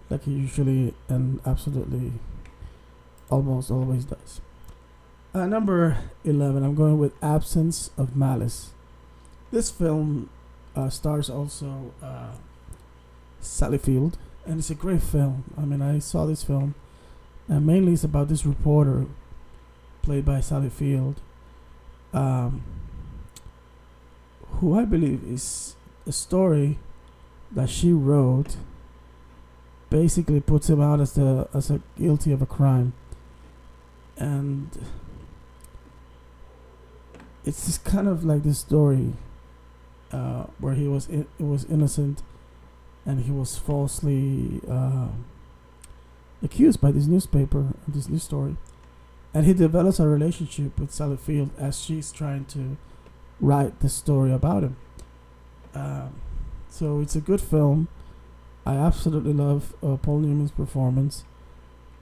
like 0.09 0.23
he 0.23 0.31
usually 0.31 0.93
and 1.09 1.41
absolutely 1.45 2.13
almost 3.29 3.69
always 3.69 4.05
does. 4.05 4.39
Uh, 5.33 5.47
number 5.47 5.97
eleven, 6.23 6.63
I'm 6.63 6.73
going 6.73 6.97
with 6.97 7.11
Absence 7.21 7.91
of 7.97 8.15
Malice. 8.15 8.69
This 9.51 9.69
film 9.69 10.29
uh, 10.73 10.89
stars 10.89 11.29
also 11.29 11.91
uh, 12.01 12.35
Sally 13.41 13.77
Field, 13.77 14.17
and 14.45 14.59
it's 14.59 14.69
a 14.69 14.75
great 14.75 15.03
film. 15.03 15.43
I 15.57 15.65
mean, 15.65 15.81
I 15.81 15.99
saw 15.99 16.25
this 16.25 16.41
film, 16.41 16.75
and 17.49 17.67
mainly 17.67 17.91
it's 17.91 18.05
about 18.05 18.29
this 18.29 18.45
reporter, 18.45 19.07
played 20.03 20.23
by 20.23 20.39
Sally 20.39 20.69
Field, 20.69 21.19
um, 22.13 22.63
who 24.61 24.79
I 24.79 24.85
believe 24.85 25.21
is 25.25 25.75
a 26.07 26.11
story 26.11 26.79
that 27.51 27.69
she 27.69 27.91
wrote 27.91 28.55
basically 29.89 30.39
puts 30.39 30.69
him 30.69 30.81
out 30.81 30.99
as 30.99 31.13
the 31.13 31.47
as 31.53 31.69
a 31.69 31.81
guilty 31.97 32.31
of 32.31 32.41
a 32.41 32.45
crime 32.45 32.93
and 34.17 34.85
it's 37.45 37.65
just 37.65 37.83
kind 37.83 38.07
of 38.07 38.23
like 38.23 38.43
this 38.43 38.59
story 38.59 39.13
uh, 40.11 40.45
where 40.59 40.75
he 40.75 40.87
was 40.87 41.07
in, 41.07 41.27
was 41.39 41.65
innocent 41.65 42.21
and 43.05 43.25
he 43.25 43.31
was 43.31 43.57
falsely 43.57 44.61
uh, 44.69 45.07
accused 46.41 46.79
by 46.79 46.91
this 46.91 47.07
newspaper 47.07 47.73
this 47.87 48.07
news 48.07 48.23
story 48.23 48.55
and 49.33 49.45
he 49.45 49.53
develops 49.53 49.99
a 49.99 50.07
relationship 50.07 50.77
with 50.79 50.91
Sally 50.91 51.17
Field 51.17 51.51
as 51.57 51.79
she's 51.79 52.11
trying 52.11 52.45
to 52.45 52.77
write 53.39 53.79
the 53.79 53.89
story 53.89 54.31
about 54.31 54.63
him. 54.63 54.75
Um, 55.73 56.15
so 56.69 56.99
it's 56.99 57.15
a 57.15 57.21
good 57.21 57.41
film. 57.41 57.87
I 58.65 58.75
absolutely 58.75 59.33
love 59.33 59.73
uh, 59.83 59.97
Paul 59.97 60.19
Newman's 60.19 60.51
performance 60.51 61.23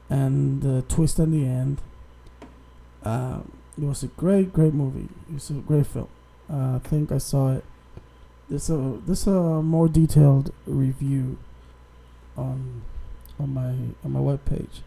and 0.09 0.61
the 0.61 0.81
twist 0.83 1.19
in 1.19 1.31
the 1.31 1.45
end. 1.45 1.81
Uh, 3.03 3.39
it 3.77 3.85
was 3.85 4.03
a 4.03 4.07
great, 4.07 4.51
great 4.51 4.73
movie. 4.73 5.07
It 5.29 5.35
was 5.35 5.49
a 5.49 5.53
great 5.53 5.87
film. 5.87 6.09
Uh, 6.51 6.75
I 6.75 6.79
think 6.79 7.11
I 7.11 7.17
saw 7.17 7.53
it. 7.53 7.63
This 8.49 8.69
a 8.69 8.99
this 9.05 9.27
a 9.27 9.61
more 9.61 9.87
detailed 9.87 10.51
review 10.65 11.37
on 12.35 12.81
on 13.39 13.53
my 13.53 13.69
on 14.03 14.11
my 14.11 14.19
web 14.19 14.43
page. 14.45 14.81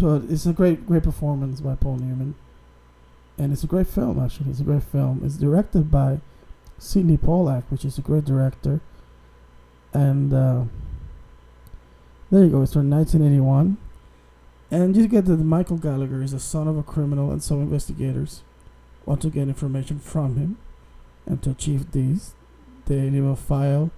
But 0.00 0.22
it's 0.30 0.46
a 0.46 0.52
great, 0.52 0.86
great 0.86 1.02
performance 1.02 1.60
by 1.60 1.74
Paul 1.74 1.96
Newman, 1.96 2.34
and 3.36 3.52
it's 3.52 3.62
a 3.64 3.66
great 3.66 3.88
film. 3.88 4.18
Actually, 4.18 4.50
it's 4.50 4.60
a 4.60 4.64
great 4.64 4.84
film. 4.84 5.20
It's 5.24 5.36
directed 5.36 5.90
by 5.90 6.20
Sydney 6.78 7.16
Pollack, 7.16 7.64
which 7.70 7.84
is 7.84 7.98
a 7.98 8.02
great 8.02 8.24
director, 8.24 8.80
and 9.92 10.32
uh, 10.32 10.64
there 12.30 12.44
you 12.44 12.50
go. 12.50 12.62
It's 12.62 12.72
from 12.72 12.90
1981, 12.90 13.76
and 14.70 14.96
you 14.96 15.08
get 15.08 15.24
that 15.26 15.38
Michael 15.38 15.78
Gallagher 15.78 16.22
is 16.22 16.32
the 16.32 16.40
son 16.40 16.68
of 16.68 16.76
a 16.76 16.82
criminal, 16.82 17.30
and 17.30 17.42
some 17.42 17.60
investigators 17.60 18.42
want 19.06 19.22
to 19.22 19.30
get 19.30 19.48
information 19.48 19.98
from 19.98 20.36
him, 20.36 20.58
and 21.26 21.42
to 21.42 21.50
achieve 21.50 21.92
this, 21.92 22.34
they 22.86 23.10
leave 23.10 23.24
a 23.24 23.36
file 23.36 23.90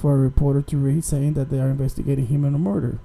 for 0.00 0.14
a 0.14 0.18
reporter 0.18 0.62
to 0.62 0.76
read, 0.76 1.04
saying 1.04 1.34
that 1.34 1.50
they 1.50 1.58
are 1.58 1.68
investigating 1.68 2.26
him 2.26 2.44
in 2.44 2.54
a 2.54 2.58
murder 2.58 2.98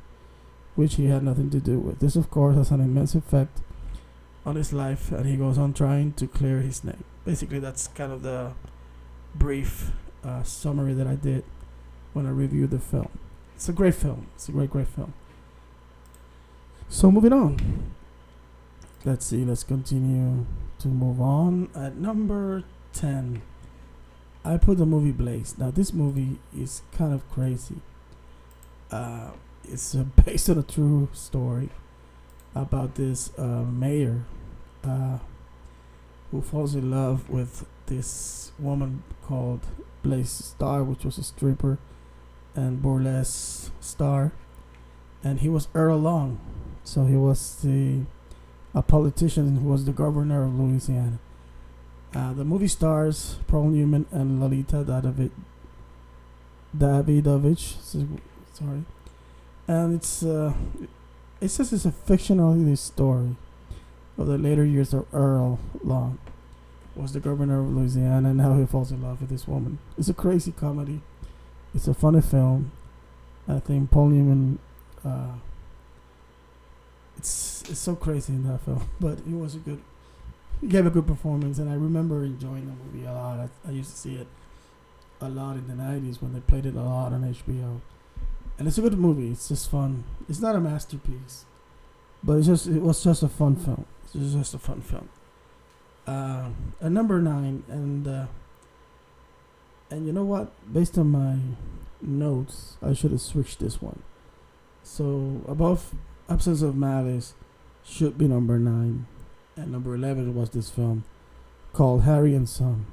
which 0.79 0.95
he 0.95 1.07
had 1.07 1.23
nothing 1.23 1.49
to 1.49 1.59
do 1.59 1.77
with. 1.77 1.99
This, 1.99 2.15
of 2.15 2.31
course, 2.31 2.55
has 2.55 2.71
an 2.71 2.79
immense 2.79 3.13
effect 3.13 3.59
on 4.45 4.55
his 4.55 4.71
life, 4.71 5.11
and 5.11 5.25
he 5.25 5.35
goes 5.35 5.57
on 5.57 5.73
trying 5.73 6.13
to 6.13 6.25
clear 6.25 6.61
his 6.61 6.85
name. 6.85 7.03
Basically, 7.25 7.59
that's 7.59 7.89
kind 7.89 8.13
of 8.13 8.21
the 8.21 8.53
brief 9.35 9.91
uh, 10.23 10.43
summary 10.43 10.93
that 10.93 11.07
I 11.07 11.15
did 11.15 11.43
when 12.13 12.25
I 12.25 12.29
reviewed 12.29 12.71
the 12.71 12.79
film. 12.79 13.09
It's 13.55 13.69
a 13.69 13.73
great 13.73 13.95
film. 13.95 14.27
It's 14.35 14.49
a 14.49 14.51
great, 14.51 14.69
great 14.69 14.87
film. 14.87 15.13
So, 16.87 17.11
moving 17.11 17.33
on. 17.33 17.93
Let's 19.05 19.25
see, 19.25 19.45
let's 19.45 19.63
continue 19.63 20.45
to 20.79 20.87
move 20.87 21.21
on. 21.21 21.69
At 21.75 21.95
number 21.95 22.63
10, 22.93 23.41
I 24.43 24.57
put 24.57 24.77
the 24.77 24.85
movie 24.85 25.11
Blaze. 25.11 25.57
Now, 25.57 25.71
this 25.71 25.93
movie 25.93 26.39
is 26.55 26.81
kind 26.91 27.13
of 27.13 27.29
crazy. 27.29 27.81
Uh, 28.91 29.31
it's 29.63 29.95
uh, 29.95 30.03
based 30.25 30.49
on 30.49 30.57
a 30.57 30.63
true 30.63 31.09
story 31.13 31.69
about 32.55 32.95
this 32.95 33.31
uh, 33.37 33.63
mayor 33.63 34.23
uh, 34.83 35.19
who 36.31 36.41
falls 36.41 36.75
in 36.75 36.91
love 36.91 37.29
with 37.29 37.65
this 37.87 38.51
woman 38.59 39.03
called 39.23 39.61
Blaze 40.03 40.29
Starr, 40.29 40.83
which 40.83 41.03
was 41.03 41.17
a 41.17 41.23
stripper 41.23 41.77
and 42.55 42.81
burlesque 42.81 43.71
star, 43.79 44.31
and 45.23 45.39
he 45.39 45.49
was 45.49 45.67
Earl 45.73 45.97
Long, 45.97 46.39
so 46.83 47.05
he 47.05 47.15
was 47.15 47.57
the 47.63 48.01
a 48.73 48.81
politician 48.83 49.57
who 49.57 49.69
was 49.69 49.85
the 49.85 49.91
governor 49.91 50.43
of 50.43 50.59
Louisiana. 50.59 51.19
Uh, 52.13 52.33
the 52.33 52.45
movie 52.45 52.67
stars 52.67 53.37
Paul 53.47 53.69
Newman 53.69 54.05
and 54.11 54.39
Lolita 54.39 54.83
David 54.83 55.31
Davidovich. 56.77 57.75
Sorry 58.53 58.83
and 59.69 59.93
it's 59.93 60.23
uh, 60.23 60.51
it 61.39 61.49
says 61.49 61.71
it's 61.71 61.85
a 61.85 61.91
fictional 61.91 62.75
story 62.75 63.35
of 64.19 64.27
the 64.27 64.37
later 64.37 64.63
years 64.63 64.93
of 64.93 65.05
Earl 65.13 65.59
Long, 65.83 66.19
was 66.95 67.13
the 67.13 67.19
governor 67.19 67.61
of 67.61 67.69
Louisiana, 67.69 68.29
and 68.29 68.41
how 68.41 68.57
he 68.57 68.65
falls 68.65 68.91
in 68.91 69.01
love 69.01 69.21
with 69.21 69.29
this 69.29 69.47
woman. 69.47 69.79
It's 69.97 70.09
a 70.09 70.13
crazy 70.13 70.51
comedy. 70.51 71.01
It's 71.73 71.87
a 71.87 71.93
funny 71.93 72.21
film. 72.21 72.71
I 73.47 73.59
think 73.59 73.89
Paul 73.89 74.09
Newman. 74.09 74.59
Uh, 75.03 75.33
it's 77.17 77.63
it's 77.69 77.79
so 77.79 77.95
crazy 77.95 78.33
in 78.33 78.47
that 78.47 78.61
film, 78.61 78.87
but 78.99 79.19
it 79.19 79.37
was 79.37 79.55
a 79.55 79.59
good. 79.59 79.81
He 80.61 80.67
gave 80.67 80.85
a 80.85 80.89
good 80.89 81.07
performance, 81.07 81.57
and 81.57 81.69
I 81.69 81.73
remember 81.73 82.23
enjoying 82.23 82.65
the 82.65 82.73
movie 82.83 83.07
a 83.07 83.13
lot. 83.13 83.39
I, 83.39 83.69
I 83.69 83.71
used 83.71 83.91
to 83.91 83.97
see 83.97 84.15
it 84.15 84.27
a 85.21 85.29
lot 85.29 85.55
in 85.55 85.67
the 85.67 85.73
'90s 85.73 86.21
when 86.21 86.33
they 86.33 86.41
played 86.41 86.65
it 86.65 86.75
a 86.75 86.81
lot 86.81 87.13
on 87.13 87.23
HBO 87.23 87.81
and 88.59 88.67
it's 88.67 88.77
a 88.77 88.81
good 88.81 88.99
movie. 88.99 89.31
It's 89.31 89.47
just 89.47 89.71
fun. 89.71 90.03
It's 90.27 90.41
not 90.41 90.55
a 90.55 90.59
masterpiece, 90.59 91.45
but 92.21 92.33
it's 92.33 92.47
just 92.47 92.67
it 92.67 92.81
was 92.81 93.01
just 93.01 93.23
a 93.23 93.29
fun 93.29 93.55
film. 93.55 93.85
It's 94.13 94.33
just 94.33 94.53
a 94.53 94.59
fun 94.59 94.81
film. 94.81 95.09
Uh, 96.07 96.49
at 96.81 96.91
number 96.91 97.21
nine, 97.21 97.63
and 97.69 98.07
uh, 98.07 98.25
and 99.91 100.07
you 100.07 100.13
know 100.13 100.23
what? 100.23 100.51
Based 100.71 100.97
on 100.97 101.09
my 101.09 101.37
notes, 102.01 102.77
I 102.81 102.93
should 102.93 103.11
have 103.11 103.21
switched 103.21 103.59
this 103.59 103.81
one. 103.81 104.01
So 104.83 105.41
above 105.47 105.93
absence 106.27 106.61
of 106.61 106.75
malice 106.75 107.33
should 107.83 108.17
be 108.17 108.27
number 108.27 108.57
nine, 108.57 109.05
and 109.55 109.71
number 109.71 109.93
eleven 109.93 110.33
was 110.33 110.49
this 110.49 110.69
film 110.69 111.03
called 111.73 112.03
Harry 112.03 112.33
and 112.33 112.49
Son. 112.49 112.85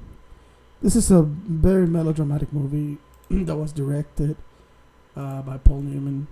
This 0.83 0.95
is 0.95 1.11
a 1.11 1.23
very 1.23 1.87
melodramatic 1.87 2.53
movie 2.53 2.99
that 3.31 3.57
was 3.57 3.73
directed 3.73 4.37
uh, 5.17 5.41
by 5.43 5.57
Paul 5.57 5.81
Newman. 5.81 6.27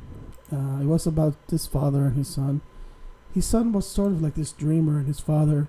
Uh, 0.52 0.82
it 0.82 0.86
was 0.86 1.06
about 1.06 1.34
this 1.48 1.66
father 1.66 2.04
and 2.04 2.16
his 2.16 2.28
son. 2.28 2.60
His 3.34 3.44
son 3.44 3.72
was 3.72 3.86
sort 3.86 4.12
of 4.12 4.22
like 4.22 4.36
this 4.36 4.52
dreamer, 4.52 4.98
and 4.98 5.08
his 5.08 5.18
father 5.18 5.66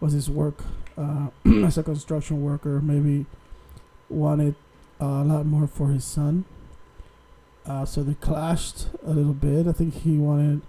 was 0.00 0.14
his 0.14 0.30
work 0.30 0.64
uh, 0.96 1.28
as 1.64 1.76
a 1.76 1.82
construction 1.82 2.42
worker. 2.42 2.80
Maybe 2.80 3.26
wanted 4.08 4.54
a 4.98 5.04
lot 5.04 5.44
more 5.44 5.66
for 5.66 5.88
his 5.88 6.04
son. 6.04 6.46
Uh, 7.66 7.84
so 7.84 8.02
they 8.02 8.14
clashed 8.14 8.86
a 9.04 9.10
little 9.10 9.34
bit. 9.34 9.66
I 9.66 9.72
think 9.72 9.94
he 9.94 10.16
wanted 10.16 10.62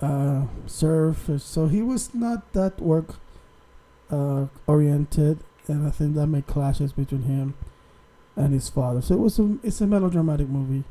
uh, 0.00 0.46
surf, 0.66 1.30
so 1.38 1.68
he 1.68 1.82
was 1.82 2.12
not 2.14 2.52
that 2.52 2.80
work 2.80 3.14
uh, 4.10 4.46
oriented, 4.66 5.38
and 5.68 5.86
I 5.86 5.90
think 5.90 6.14
that 6.16 6.26
made 6.26 6.46
clashes 6.48 6.92
between 6.92 7.22
him 7.22 7.54
and 8.34 8.52
his 8.52 8.68
father. 8.68 9.00
So 9.00 9.14
it 9.14 9.20
was 9.20 9.38
a 9.38 9.58
it's 9.62 9.80
a 9.80 9.86
melodramatic 9.86 10.48
movie, 10.48 10.84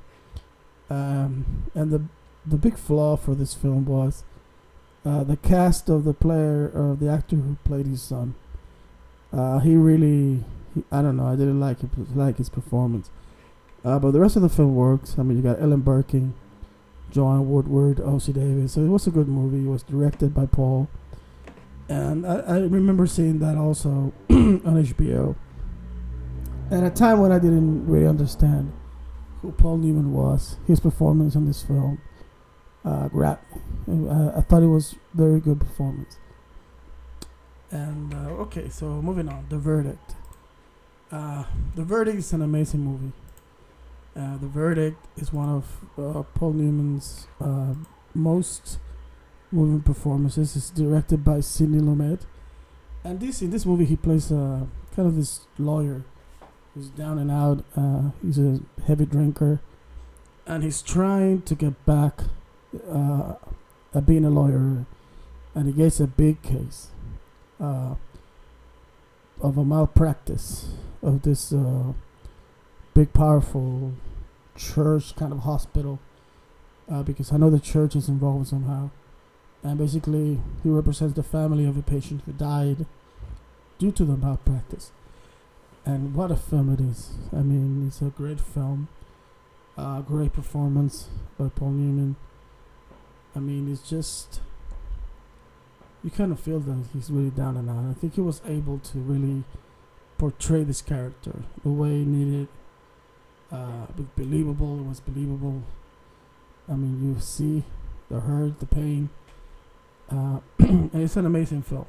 um, 0.89 1.45
and 1.75 1.91
the 1.91 2.01
the 2.45 2.57
big 2.57 2.77
flaw 2.77 3.15
for 3.15 3.35
this 3.35 3.53
film 3.53 3.85
was 3.85 4.23
uh, 5.05 5.23
the 5.23 5.37
cast 5.37 5.89
of 5.89 6.03
the 6.03 6.13
player 6.13 6.67
of 6.67 6.99
the 6.99 7.09
actor 7.09 7.35
who 7.35 7.57
played 7.63 7.87
his 7.87 8.01
son. 8.01 8.35
Uh, 9.33 9.59
he 9.59 9.75
really, 9.75 10.43
he, 10.75 10.83
I 10.91 11.01
don't 11.01 11.17
know, 11.17 11.27
I 11.27 11.35
didn't 11.35 11.59
like 11.59 11.83
it, 11.83 11.89
like 12.15 12.37
his 12.37 12.49
performance. 12.49 13.09
Uh, 13.83 13.97
but 13.97 14.11
the 14.11 14.19
rest 14.19 14.35
of 14.35 14.41
the 14.41 14.49
film 14.49 14.75
works. 14.75 15.15
I 15.17 15.23
mean, 15.23 15.37
you 15.37 15.43
got 15.43 15.61
Ellen 15.61 15.81
Barkin, 15.81 16.33
Joanne 17.09 17.49
Woodward, 17.49 17.97
Ossie 17.97 18.33
Davis. 18.33 18.73
So 18.73 18.81
it 18.81 18.87
was 18.87 19.07
a 19.07 19.11
good 19.11 19.27
movie. 19.27 19.65
It 19.65 19.69
was 19.69 19.83
directed 19.83 20.33
by 20.33 20.45
Paul, 20.45 20.87
and 21.89 22.25
I, 22.25 22.39
I 22.41 22.57
remember 22.59 23.07
seeing 23.07 23.39
that 23.39 23.57
also 23.57 24.13
on 24.29 24.61
HBO. 24.61 25.35
At 26.69 26.83
a 26.83 26.89
time 26.89 27.19
when 27.19 27.31
I 27.31 27.39
didn't 27.39 27.85
really 27.87 28.07
understand 28.07 28.71
who 29.41 29.51
Paul 29.51 29.77
Newman 29.77 30.13
was, 30.13 30.57
his 30.67 30.79
performance 30.79 31.35
in 31.35 31.45
this 31.45 31.63
film 31.63 31.99
uh, 32.83 33.09
me. 33.11 34.09
Uh, 34.09 34.31
I 34.37 34.41
thought 34.41 34.63
it 34.63 34.67
was 34.67 34.95
very 35.13 35.39
good 35.39 35.59
performance. 35.59 36.17
And 37.69 38.13
uh, 38.13 38.41
okay, 38.43 38.69
so 38.69 39.01
moving 39.01 39.29
on, 39.29 39.45
The 39.49 39.57
Verdict. 39.57 40.15
Uh, 41.11 41.45
the 41.75 41.83
Verdict 41.83 42.17
is 42.17 42.33
an 42.33 42.41
amazing 42.41 42.81
movie. 42.81 43.13
Uh, 44.15 44.37
the 44.37 44.47
Verdict 44.47 44.97
is 45.17 45.31
one 45.31 45.49
of 45.49 45.65
uh, 45.97 46.23
Paul 46.35 46.53
Newman's 46.53 47.27
uh, 47.39 47.73
most 48.13 48.77
moving 49.51 49.81
performances. 49.81 50.55
It's 50.55 50.69
directed 50.69 51.23
by 51.23 51.39
Sidney 51.39 51.79
Lumet, 51.79 52.21
and 53.05 53.21
this 53.21 53.41
in 53.41 53.51
this 53.51 53.65
movie 53.65 53.85
he 53.85 53.95
plays 53.95 54.31
a 54.31 54.67
kind 54.95 55.07
of 55.07 55.15
this 55.15 55.47
lawyer 55.57 56.03
He's 56.73 56.87
down 56.87 57.19
and 57.19 57.29
out. 57.29 57.65
He's 58.21 58.39
a 58.39 58.61
heavy 58.87 59.05
drinker, 59.05 59.59
and 60.45 60.63
he's 60.63 60.81
trying 60.81 61.41
to 61.43 61.55
get 61.55 61.85
back 61.85 62.21
uh, 62.89 63.35
being 64.05 64.25
a 64.25 64.29
lawyer, 64.29 64.85
and 65.55 65.67
he 65.67 65.73
gets 65.73 65.99
a 65.99 66.07
big 66.07 66.41
case 66.41 66.87
uh, 67.59 67.95
of 69.41 69.57
a 69.57 69.65
malpractice 69.65 70.73
of 71.01 71.23
this 71.23 71.51
uh, 71.51 71.93
big, 72.93 73.13
powerful 73.13 73.93
church 74.55 75.15
kind 75.15 75.31
of 75.31 75.39
hospital. 75.39 75.99
Uh, 76.91 77.03
because 77.03 77.31
I 77.31 77.37
know 77.37 77.49
the 77.49 77.59
church 77.59 77.95
is 77.95 78.09
involved 78.09 78.47
somehow, 78.47 78.89
and 79.63 79.77
basically 79.77 80.41
he 80.61 80.69
represents 80.69 81.15
the 81.15 81.23
family 81.23 81.65
of 81.65 81.77
a 81.77 81.81
patient 81.81 82.23
who 82.25 82.33
died 82.33 82.85
due 83.79 83.91
to 83.93 84.03
the 84.03 84.17
malpractice 84.17 84.91
and 85.85 86.13
what 86.13 86.31
a 86.31 86.35
film 86.35 86.71
it 86.73 86.79
is. 86.79 87.11
I 87.33 87.41
mean, 87.41 87.87
it's 87.87 88.01
a 88.01 88.05
great 88.05 88.39
film. 88.39 88.87
Uh, 89.77 90.01
great 90.01 90.33
performance 90.33 91.07
by 91.39 91.49
Paul 91.49 91.71
Newman. 91.71 92.15
I 93.35 93.39
mean, 93.39 93.71
it's 93.71 93.89
just 93.89 94.41
you 96.03 96.09
kind 96.09 96.31
of 96.31 96.39
feel 96.39 96.59
that 96.59 96.85
he's 96.93 97.09
really 97.09 97.29
down 97.29 97.57
and 97.57 97.69
out. 97.69 97.89
I 97.89 97.93
think 97.93 98.15
he 98.15 98.21
was 98.21 98.41
able 98.45 98.79
to 98.79 98.97
really 98.97 99.43
portray 100.17 100.63
this 100.63 100.81
character 100.81 101.43
the 101.63 101.69
way 101.69 101.89
he 101.89 102.05
needed. 102.05 102.47
Uh, 103.51 103.85
believable. 104.15 104.79
It 104.79 104.87
was 104.87 104.99
believable. 104.99 105.63
I 106.69 106.73
mean, 106.73 107.03
you 107.03 107.19
see 107.19 107.63
the 108.09 108.21
hurt, 108.21 108.59
the 108.59 108.65
pain. 108.65 109.09
Uh, 110.09 110.39
it's 110.93 111.15
an 111.15 111.25
amazing 111.25 111.63
film. 111.63 111.85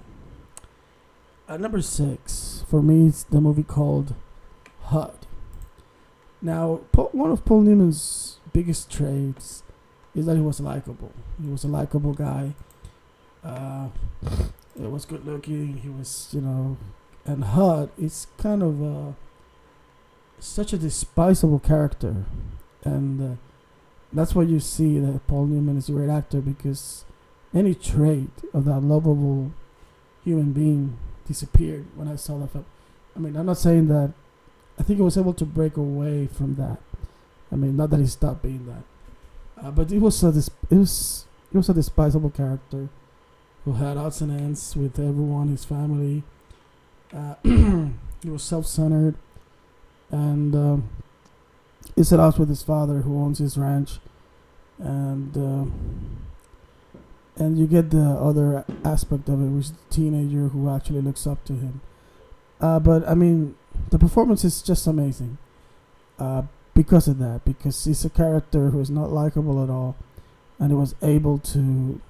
At 1.49 1.61
number 1.61 1.83
six, 1.83 2.65
for 2.69 2.83
me, 2.83 3.09
it's 3.09 3.25
the 3.25 3.41
movie 3.41 3.63
called 3.63 4.15
HUD. 4.85 5.27
Now, 6.41 6.81
one 7.13 7.31
of 7.31 7.45
Paul 7.45 7.61
Newman's 7.63 8.39
biggest 8.53 8.91
traits 8.91 9.63
is 10.15 10.27
that 10.27 10.37
he 10.37 10.43
was 10.43 10.61
likable. 10.61 11.13
He 11.43 11.49
was 11.49 11.65
a 11.65 11.69
likable 11.69 12.13
guy. 12.13 12.53
Uh, 13.43 13.89
he 14.79 14.87
was 14.87 15.05
good 15.05 15.27
looking. 15.27 15.79
He 15.79 15.89
was, 15.89 16.29
you 16.33 16.41
know, 16.41 16.77
and 17.25 17.45
HUD 17.45 17.91
is 17.99 18.27
kind 18.39 18.63
of 18.63 18.83
a, 18.83 19.15
such 20.39 20.73
a 20.73 20.79
despisable 20.79 21.59
character, 21.59 22.25
and 22.85 23.21
uh, 23.21 23.37
that's 24.13 24.35
why 24.35 24.43
you 24.43 24.61
see 24.61 24.99
that 24.99 25.27
Paul 25.27 25.47
Newman 25.47 25.79
is 25.79 25.89
a 25.89 25.93
great 25.93 26.11
actor 26.11 26.41
because 26.41 27.05
any 27.55 27.75
trait 27.75 28.31
of 28.53 28.65
that 28.65 28.81
lovable 28.81 29.53
human 30.25 30.53
being 30.53 30.99
disappeared 31.27 31.87
when 31.95 32.09
I 32.09 32.17
saw 32.17 32.39
that 32.39 32.51
film. 32.53 32.65
I 33.17 33.19
mean, 33.19 33.37
I'm 33.37 33.47
not 33.47 33.59
saying 33.59 33.89
that. 33.89 34.13
I 34.79 34.83
think 34.83 34.99
he 34.99 35.03
was 35.03 35.19
able 35.19 35.35
to 35.35 35.45
break 35.45 35.77
away 35.77 36.27
from 36.27 36.55
that. 36.57 36.81
I 37.53 37.57
mean, 37.57 37.77
not 37.77 37.91
that 37.91 38.01
he 38.01 38.07
stopped 38.07 38.43
being 38.43 38.67
that, 38.67 38.83
uh, 39.63 39.71
but 39.71 39.93
it 39.93 40.01
was 40.01 40.23
a 40.23 40.29
it 40.29 40.77
was 40.77 41.27
it 41.53 41.57
was 41.57 41.69
a 41.69 41.75
despisable 41.75 42.31
character 42.31 42.89
who 43.65 43.75
had 43.75 43.97
odds 43.97 44.21
and 44.21 44.33
ends 44.33 44.75
with 44.77 44.99
everyone, 44.99 45.49
his 45.49 45.65
family. 45.65 46.23
Uh, 47.15 47.35
he 48.23 48.31
was 48.31 48.43
self-centered, 48.43 49.15
and 50.11 50.55
um, 50.55 50.89
he 51.95 52.03
set 52.03 52.19
out 52.19 52.39
with 52.39 52.49
his 52.49 52.63
father, 52.63 53.03
who 53.03 53.21
owns 53.21 53.39
his 53.39 53.57
ranch, 53.57 53.99
and. 54.79 55.37
Uh, 55.37 55.71
and 57.37 57.59
you 57.59 57.67
get 57.67 57.91
the 57.91 57.99
other 57.99 58.63
aspect 58.85 59.27
of 59.29 59.41
it, 59.41 59.47
which 59.47 59.65
is 59.65 59.73
the 59.73 59.79
teenager 59.95 60.49
who 60.49 60.69
actually 60.69 61.01
looks 61.01 61.27
up 61.27 61.43
to 61.47 61.55
him. 61.55 61.81
Uh, 62.61 62.79
but 62.79 63.09
I 63.09 63.15
mean, 63.15 63.57
the 63.91 63.99
performance 63.99 64.45
is 64.45 64.61
just 64.63 64.87
amazing 64.87 65.39
uh, 66.19 66.43
because 66.75 67.09
of 67.09 67.19
that. 67.19 67.45
Because 67.45 67.85
he's 67.85 68.05
a 68.05 68.11
character 68.11 68.71
who 68.71 68.81
is 68.81 68.91
not 68.91 69.13
likable 69.13 69.63
at 69.63 69.71
all, 69.71 69.97
and 70.59 70.71
he 70.71 70.77
was 70.77 70.95
able 71.03 71.39
to 71.39 72.01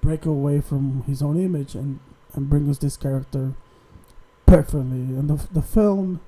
break 0.00 0.26
away 0.26 0.60
from 0.60 1.02
his 1.06 1.22
own 1.22 1.40
image 1.40 1.74
and 1.74 1.98
and 2.34 2.50
bring 2.50 2.68
us 2.68 2.78
this 2.78 2.96
character 2.96 3.54
perfectly. 4.46 4.82
And 5.16 5.28
the 5.28 5.46
the 5.52 5.62
film 5.62 6.20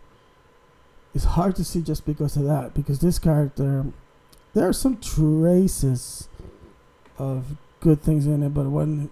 is 1.14 1.24
hard 1.24 1.56
to 1.56 1.64
see 1.64 1.82
just 1.82 2.04
because 2.04 2.36
of 2.36 2.44
that. 2.44 2.74
Because 2.74 3.00
this 3.00 3.18
character, 3.18 3.86
there 4.54 4.68
are 4.68 4.72
some 4.72 4.98
traces 4.98 6.28
of 7.18 7.56
good 7.80 8.02
things 8.02 8.26
in 8.26 8.42
it, 8.42 8.54
but 8.54 8.66
when 8.66 9.10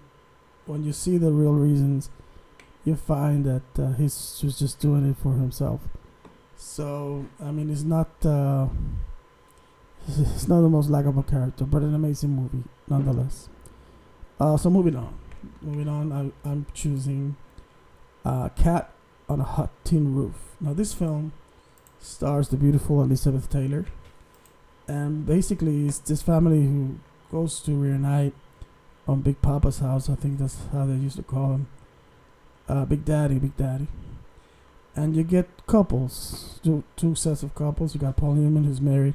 when 0.67 0.85
you 0.85 0.93
see 0.93 1.19
the 1.19 1.31
real 1.31 1.53
reasons, 1.53 2.11
you 2.85 2.97
find 2.97 3.45
that 3.45 3.83
uh, 3.83 3.93
he's 3.93 4.41
was 4.43 4.59
just 4.59 4.81
doing 4.81 5.09
it 5.11 5.17
for 5.17 5.33
himself. 5.33 5.81
So 6.57 7.27
I 7.41 7.51
mean, 7.51 7.71
it's 7.71 7.83
not 7.83 8.09
uh, 8.25 8.69
it's 10.09 10.49
not 10.49 10.61
the 10.61 10.69
most 10.69 10.91
likable 10.91 11.23
character, 11.23 11.65
but 11.65 11.83
an 11.83 11.95
amazing 11.95 12.31
movie 12.31 12.65
nonetheless. 12.89 13.49
Uh, 14.39 14.57
so 14.57 14.69
moving 14.71 14.97
on, 14.97 15.15
moving 15.63 15.89
on, 15.89 16.13
I, 16.13 16.49
I'm 16.49 16.67
choosing 16.75 17.37
uh, 18.25 18.49
"Cat 18.51 18.93
on 19.29 19.41
a 19.41 19.45
Hot 19.45 19.71
Tin 19.85 20.15
Roof." 20.15 20.57
Now 20.61 20.75
this 20.75 20.93
film 20.93 21.33
stars 22.01 22.49
the 22.49 22.57
beautiful 22.57 23.03
Elizabeth 23.03 23.49
Taylor, 23.49 23.87
and 24.87 25.27
basically 25.27 25.87
it's 25.87 25.99
this 25.99 26.23
family 26.23 26.63
who 26.63 26.99
goes 27.31 27.61
to 27.61 27.73
reunite 27.73 28.35
on 29.07 29.21
Big 29.21 29.41
Papa's 29.43 29.79
house. 29.79 30.09
I 30.11 30.15
think 30.15 30.39
that's 30.39 30.59
how 30.73 30.87
they 30.87 30.95
used 30.95 31.17
to 31.17 31.23
call 31.23 31.53
him. 31.53 31.67
Uh, 32.69 32.85
Big 32.85 33.05
Daddy, 33.05 33.39
Big 33.39 33.57
Daddy. 33.57 33.87
And 34.97 35.17
you 35.17 35.25
get 35.25 35.49
couples, 35.67 36.61
two, 36.63 36.85
two 36.97 37.15
sets 37.15 37.43
of 37.43 37.55
couples. 37.55 37.95
You 37.95 38.01
got 38.01 38.17
Paul 38.17 38.35
Newman, 38.35 38.65
who's 38.65 38.81
married 38.81 39.15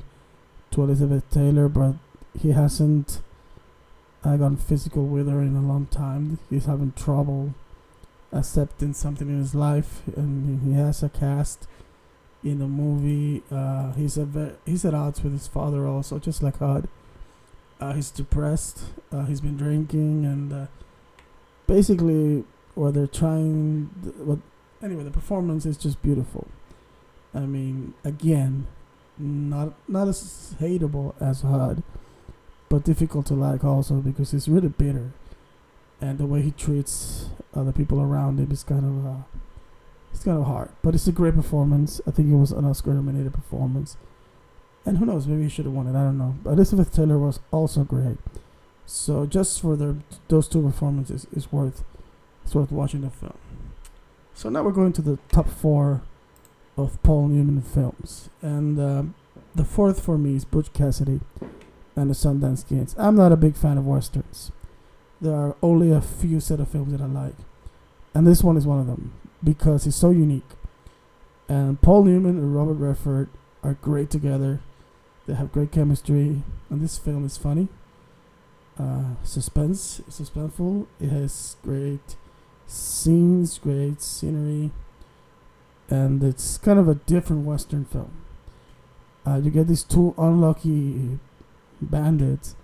to 0.71 0.83
Elizabeth 0.83 1.29
Taylor, 1.31 1.69
but 1.69 1.95
he 2.37 2.51
hasn't 2.51 3.21
uh, 4.23 4.35
gone 4.37 4.57
physical 4.57 5.05
with 5.05 5.27
her 5.29 5.41
in 5.41 5.55
a 5.55 5.61
long 5.61 5.87
time. 5.87 6.39
He's 6.49 6.65
having 6.65 6.91
trouble 6.93 7.53
accepting 8.31 8.93
something 8.93 9.27
in 9.27 9.39
his 9.39 9.55
life, 9.55 10.01
and 10.15 10.61
he 10.61 10.73
has 10.73 11.01
a 11.01 11.09
cast 11.09 11.67
in 12.43 12.59
the 12.59 12.67
movie. 12.67 13.43
Uh, 13.51 13.93
he's 13.93 14.17
a 14.17 14.25
ve- 14.25 14.55
he's 14.65 14.85
at 14.85 14.93
odds 14.93 15.23
with 15.23 15.33
his 15.33 15.47
father 15.47 15.87
also, 15.87 16.19
just 16.19 16.43
like 16.43 16.59
Hud. 16.59 16.87
Uh, 17.79 17.93
he's 17.93 18.11
depressed. 18.11 18.83
Uh, 19.11 19.25
he's 19.25 19.41
been 19.41 19.57
drinking, 19.57 20.25
and 20.25 20.51
uh, 20.53 20.65
basically, 21.65 22.43
what 22.75 22.93
they're 22.93 23.07
trying, 23.07 23.89
th- 24.03 24.15
what 24.17 24.39
anyway, 24.83 25.03
the 25.03 25.11
performance 25.11 25.65
is 25.65 25.77
just 25.77 26.01
beautiful. 26.01 26.47
I 27.33 27.41
mean, 27.41 27.93
again, 28.03 28.67
not 29.17 29.73
not 29.87 30.07
as 30.07 30.55
hateable 30.59 31.13
as 31.21 31.41
Hud, 31.41 31.83
but 32.69 32.83
difficult 32.83 33.25
to 33.27 33.33
like 33.33 33.63
also 33.63 33.95
because 33.95 34.31
he's 34.31 34.47
really 34.47 34.69
bitter, 34.69 35.11
and 36.01 36.17
the 36.17 36.25
way 36.25 36.41
he 36.41 36.51
treats 36.51 37.29
other 37.53 37.71
people 37.71 38.01
around 38.01 38.39
him 38.39 38.51
is 38.51 38.63
kind 38.63 38.85
of 38.85 39.05
uh, 39.05 39.23
it's 40.11 40.23
kind 40.23 40.37
of 40.37 40.45
hard. 40.45 40.69
But 40.81 40.95
it's 40.95 41.07
a 41.07 41.11
great 41.11 41.35
performance. 41.35 42.01
I 42.07 42.11
think 42.11 42.31
it 42.31 42.35
was 42.35 42.51
an 42.51 42.65
Oscar-nominated 42.65 43.33
performance, 43.33 43.97
and 44.85 44.97
who 44.97 45.05
knows, 45.05 45.27
maybe 45.27 45.43
he 45.43 45.49
should 45.49 45.65
have 45.65 45.73
won 45.73 45.87
it. 45.87 45.91
I 45.91 46.03
don't 46.03 46.17
know. 46.17 46.35
But 46.43 46.51
Elizabeth 46.51 46.93
Taylor 46.93 47.19
was 47.19 47.39
also 47.51 47.83
great. 47.83 48.17
So 48.85 49.27
just 49.27 49.61
for 49.61 49.75
those 50.29 50.47
two 50.47 50.63
performances 50.63 51.27
is 51.31 51.51
worth 51.51 51.83
it's 52.43 52.55
worth 52.55 52.71
watching 52.71 53.01
the 53.01 53.11
film. 53.11 53.37
So 54.39 54.47
now 54.47 54.63
we're 54.63 54.71
going 54.71 54.93
to 54.93 55.01
the 55.01 55.19
top 55.33 55.49
four 55.49 56.01
of 56.77 57.03
Paul 57.03 57.27
Newman 57.27 57.61
films, 57.61 58.29
and 58.41 58.79
um, 58.79 59.15
the 59.53 59.65
fourth 59.65 60.01
for 60.01 60.17
me 60.17 60.37
is 60.37 60.45
Butch 60.45 60.71
Cassidy 60.71 61.19
and 61.97 62.09
the 62.09 62.13
Sundance 62.13 62.65
Kids. 62.65 62.95
I'm 62.97 63.17
not 63.17 63.33
a 63.33 63.35
big 63.35 63.57
fan 63.57 63.77
of 63.77 63.85
westerns. 63.85 64.53
There 65.19 65.35
are 65.35 65.57
only 65.61 65.91
a 65.91 65.99
few 65.99 66.39
set 66.39 66.61
of 66.61 66.69
films 66.69 66.93
that 66.93 67.01
I 67.01 67.07
like, 67.07 67.35
and 68.13 68.25
this 68.25 68.41
one 68.41 68.55
is 68.55 68.65
one 68.65 68.79
of 68.79 68.87
them 68.87 69.11
because 69.43 69.85
it's 69.85 69.97
so 69.97 70.09
unique. 70.09 70.51
And 71.49 71.81
Paul 71.81 72.05
Newman 72.05 72.37
and 72.37 72.55
Robert 72.55 72.75
Redford 72.75 73.27
are 73.61 73.73
great 73.73 74.09
together. 74.09 74.61
They 75.27 75.33
have 75.33 75.51
great 75.51 75.73
chemistry, 75.73 76.43
and 76.69 76.79
this 76.81 76.97
film 76.97 77.25
is 77.25 77.35
funny. 77.35 77.67
Uh, 78.79 79.15
suspense, 79.21 79.99
suspenseful. 80.09 80.87
It 81.01 81.09
has 81.09 81.57
great 81.61 82.15
scenes, 82.69 83.57
great 83.57 84.01
scenery, 84.01 84.71
and 85.89 86.23
it's 86.23 86.57
kind 86.57 86.79
of 86.79 86.87
a 86.87 86.95
different 86.95 87.45
Western 87.45 87.85
film. 87.85 88.11
Uh, 89.25 89.37
you 89.37 89.51
get 89.51 89.67
these 89.67 89.83
two 89.83 90.13
unlucky 90.17 91.19
bandits 91.81 92.55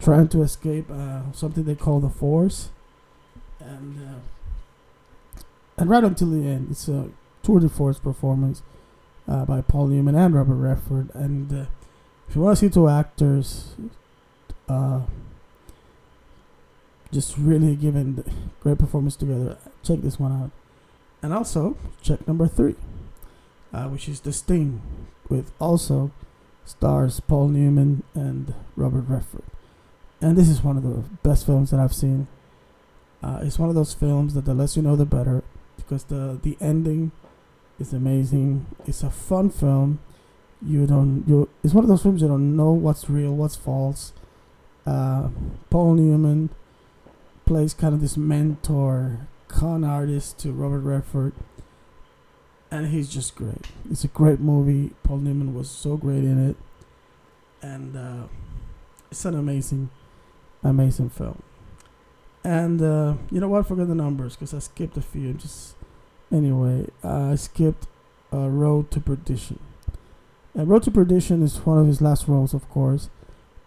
trying 0.00 0.28
to 0.28 0.42
escape 0.42 0.90
uh, 0.90 1.30
something 1.32 1.64
they 1.64 1.74
call 1.74 2.00
the 2.00 2.10
Force, 2.10 2.70
and 3.60 3.98
uh, 3.98 5.42
and 5.76 5.90
right 5.90 6.04
until 6.04 6.30
the 6.30 6.46
end, 6.46 6.68
it's 6.70 6.88
a 6.88 7.10
tour 7.42 7.60
de 7.60 7.68
force 7.68 7.98
performance 7.98 8.62
uh, 9.28 9.44
by 9.44 9.60
Paul 9.60 9.88
Newman 9.88 10.14
and 10.14 10.34
Robert 10.34 10.54
Redford. 10.54 11.10
And 11.14 11.52
uh, 11.52 11.64
if 12.28 12.36
you 12.36 12.42
want 12.42 12.58
to 12.58 12.64
see 12.66 12.70
two 12.72 12.88
actors, 12.88 13.74
uh, 14.68 15.00
just 17.12 17.36
really 17.36 17.76
giving 17.76 18.24
great 18.60 18.78
performance 18.78 19.16
together, 19.16 19.58
check 19.82 20.00
this 20.00 20.18
one 20.18 20.32
out. 20.32 20.50
And 21.22 21.32
also 21.32 21.76
check 22.02 22.26
number 22.26 22.48
three, 22.48 22.74
uh, 23.72 23.84
which 23.88 24.08
is 24.08 24.20
The 24.20 24.32
Sting, 24.32 24.82
with 25.28 25.52
also 25.60 26.10
stars 26.64 27.20
Paul 27.20 27.48
Newman 27.48 28.02
and 28.14 28.54
Robert 28.76 29.04
Redford. 29.08 29.44
And 30.20 30.36
this 30.36 30.48
is 30.48 30.62
one 30.62 30.76
of 30.76 30.82
the 30.82 31.04
best 31.22 31.46
films 31.46 31.70
that 31.70 31.80
I've 31.80 31.94
seen. 31.94 32.28
Uh, 33.22 33.40
it's 33.42 33.58
one 33.58 33.68
of 33.68 33.74
those 33.74 33.92
films 33.92 34.34
that 34.34 34.44
the 34.44 34.54
less 34.54 34.76
you 34.76 34.82
know, 34.82 34.96
the 34.96 35.04
better, 35.04 35.44
because 35.76 36.04
the 36.04 36.38
the 36.42 36.56
ending 36.60 37.12
is 37.78 37.92
amazing. 37.92 38.66
It's 38.86 39.02
a 39.02 39.10
fun 39.10 39.50
film. 39.50 40.00
You 40.64 40.86
don't 40.86 41.24
you. 41.26 41.48
It's 41.62 41.74
one 41.74 41.84
of 41.84 41.88
those 41.88 42.02
films 42.02 42.22
you 42.22 42.28
don't 42.28 42.56
know 42.56 42.72
what's 42.72 43.08
real, 43.10 43.34
what's 43.34 43.56
false. 43.56 44.12
Uh, 44.86 45.28
Paul 45.70 45.94
Newman 45.94 46.50
plays 47.44 47.74
kind 47.74 47.94
of 47.94 48.00
this 48.00 48.16
mentor, 48.16 49.26
con 49.48 49.84
artist 49.84 50.38
to 50.40 50.52
Robert 50.52 50.80
Redford, 50.80 51.32
and 52.70 52.88
he's 52.88 53.08
just 53.08 53.34
great. 53.34 53.66
It's 53.90 54.04
a 54.04 54.08
great 54.08 54.40
movie. 54.40 54.94
Paul 55.02 55.18
Newman 55.18 55.54
was 55.54 55.70
so 55.70 55.96
great 55.96 56.24
in 56.24 56.50
it, 56.50 56.56
and 57.60 57.96
uh, 57.96 58.26
it's 59.10 59.24
an 59.24 59.34
amazing, 59.34 59.90
amazing 60.62 61.10
film. 61.10 61.42
And 62.44 62.82
uh, 62.82 63.14
you 63.30 63.40
know 63.40 63.48
what? 63.48 63.66
Forget 63.66 63.88
the 63.88 63.94
numbers 63.94 64.34
because 64.34 64.54
I 64.54 64.58
skipped 64.58 64.96
a 64.96 65.02
few. 65.02 65.32
Just 65.34 65.74
anyway, 66.32 66.88
uh, 67.04 67.32
I 67.32 67.34
skipped 67.36 67.86
uh, 68.32 68.48
Road 68.48 68.90
to 68.92 69.00
Perdition. 69.00 69.58
And 70.54 70.68
Road 70.68 70.82
to 70.84 70.90
Perdition 70.90 71.42
is 71.42 71.64
one 71.64 71.78
of 71.78 71.86
his 71.86 72.00
last 72.00 72.28
roles, 72.28 72.52
of 72.52 72.68
course, 72.68 73.08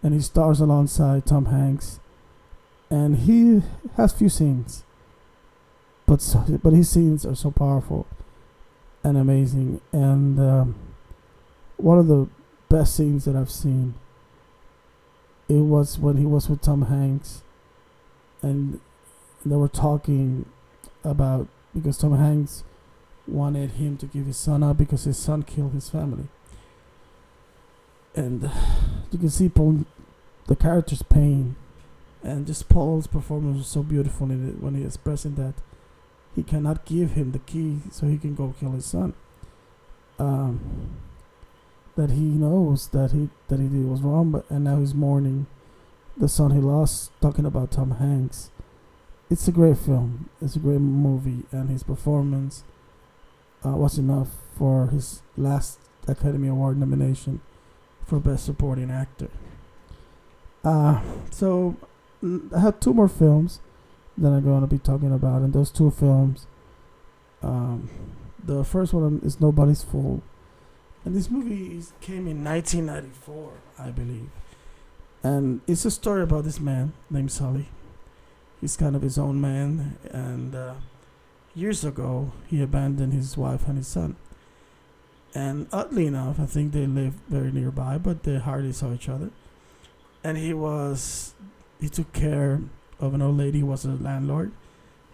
and 0.04 0.14
he 0.14 0.20
stars 0.20 0.60
alongside 0.60 1.26
Tom 1.26 1.46
Hanks. 1.46 2.00
And 2.96 3.18
he 3.18 3.62
has 3.98 4.14
few 4.14 4.30
scenes, 4.30 4.86
but 6.06 6.22
so, 6.22 6.46
but 6.64 6.72
his 6.72 6.90
scenes 6.90 7.26
are 7.26 7.36
so 7.36 7.52
powerful 7.52 8.08
and 9.04 9.18
amazing. 9.18 9.82
And 9.92 10.40
um, 10.40 10.76
one 11.76 12.00
of 12.00 12.08
the 12.08 12.30
best 12.70 12.96
scenes 12.96 13.26
that 13.26 13.36
I've 13.36 13.52
seen. 13.52 13.96
It 15.50 15.66
was 15.76 16.00
when 16.00 16.16
he 16.16 16.26
was 16.26 16.50
with 16.50 16.62
Tom 16.62 16.84
Hanks, 16.84 17.44
and 18.42 18.80
they 19.46 19.58
were 19.58 19.68
talking 19.68 20.46
about 21.04 21.48
because 21.74 21.98
Tom 21.98 22.18
Hanks 22.18 22.64
wanted 23.28 23.72
him 23.72 23.98
to 23.98 24.06
give 24.06 24.26
his 24.26 24.38
son 24.38 24.64
up 24.64 24.78
because 24.78 25.04
his 25.04 25.18
son 25.18 25.44
killed 25.44 25.74
his 25.74 25.90
family. 25.90 26.30
And 28.16 28.50
you 29.12 29.20
can 29.20 29.30
see 29.30 29.50
Paul, 29.50 29.84
the 30.48 30.56
character's 30.56 31.02
pain, 31.02 31.58
and 32.26 32.48
just 32.48 32.68
Paul's 32.68 33.08
performance 33.08 33.58
was 33.58 33.68
so 33.68 33.84
beautiful 33.84 34.32
in 34.32 34.50
it 34.50 34.62
when 34.62 34.74
he 34.76 34.84
expressing 34.84 35.36
that 35.36 35.54
he 36.36 36.44
cannot 36.44 36.86
give 36.86 37.12
him 37.12 37.32
the 37.32 37.40
key 37.40 37.80
so 37.92 38.08
he 38.08 38.18
can 38.18 38.36
go 38.36 38.54
kill 38.60 38.72
his 38.72 38.86
son. 38.86 39.14
Um, 40.18 40.98
that 41.96 42.12
he 42.12 42.24
knows 42.24 42.90
that 42.90 43.12
he 43.12 43.30
that 43.48 43.60
he 43.60 43.68
did 43.68 43.86
was 43.88 44.02
wrong, 44.02 44.32
but 44.32 44.50
and 44.50 44.64
now 44.64 44.80
he's 44.80 44.94
mourning 44.94 45.46
the 46.18 46.28
son 46.28 46.52
he 46.52 46.60
lost. 46.60 47.12
Talking 47.22 47.46
about 47.46 47.72
Tom 47.72 47.92
Hanks, 47.92 48.50
it's 49.30 49.48
a 49.48 49.52
great 49.52 49.78
film. 49.78 50.30
It's 50.42 50.56
a 50.56 50.60
great 50.60 50.82
movie, 50.82 51.44
and 51.52 51.70
his 51.70 51.84
performance 51.84 52.64
uh, 53.66 53.78
was 53.78 53.98
enough 53.98 54.30
for 54.58 54.88
his 54.88 55.22
last 55.38 55.80
Academy 56.08 56.48
Award 56.48 56.78
nomination 56.78 57.42
for 58.06 58.20
Best 58.20 58.46
Supporting 58.46 58.92
Actor. 58.92 59.30
Uh, 60.64 61.02
so 61.30 61.76
I 62.24 62.60
have 62.60 62.80
two 62.80 62.94
more 62.94 63.08
films 63.08 63.60
that 64.18 64.30
I'm 64.30 64.44
going 64.44 64.62
to 64.62 64.68
be 64.68 64.80
talking 64.80 65.14
about, 65.14 65.42
and 65.42 65.54
those 65.54 65.72
two 65.72 65.92
films. 65.92 66.48
Um, 67.42 67.90
the 68.44 68.64
first 68.64 68.94
one 68.94 69.22
is 69.24 69.40
Nobody's 69.40 69.84
Fool, 69.84 70.24
and 71.04 71.16
this 71.16 71.30
movie 71.30 71.78
is, 71.78 71.94
came 72.02 72.28
in 72.28 72.44
1994, 72.44 73.52
I 73.78 73.92
believe, 73.92 74.30
and 75.24 75.62
it's 75.68 75.86
a 75.86 75.92
story 75.92 76.24
about 76.24 76.44
this 76.44 76.60
man 76.60 76.94
named 77.10 77.32
Sully. 77.32 77.68
He's 78.62 78.78
kind 78.78 78.96
of 78.96 79.02
his 79.02 79.18
own 79.18 79.40
man, 79.42 79.98
and 80.10 80.56
uh, 80.56 80.74
years 81.54 81.84
ago 81.84 82.32
he 82.48 82.62
abandoned 82.62 83.14
his 83.14 83.38
wife 83.38 83.68
and 83.68 83.78
his 83.78 83.88
son. 83.88 84.16
And 85.34 85.68
oddly 85.74 86.08
enough, 86.08 86.40
I 86.40 86.46
think 86.46 86.72
they 86.72 86.88
lived 86.88 87.20
very 87.28 87.52
nearby, 87.52 87.98
but 87.98 88.24
they 88.24 88.38
hardly 88.40 88.72
saw 88.72 88.94
each 88.94 89.10
other. 89.10 89.32
And 90.24 90.38
he 90.38 90.54
was, 90.54 91.34
he 91.86 91.90
took 91.90 92.12
care 92.14 92.62
of 93.00 93.14
an 93.14 93.22
old 93.22 93.38
lady, 93.38 93.60
who 93.60 93.68
was 93.68 93.86
a 93.86 93.90
landlord. 93.90 94.52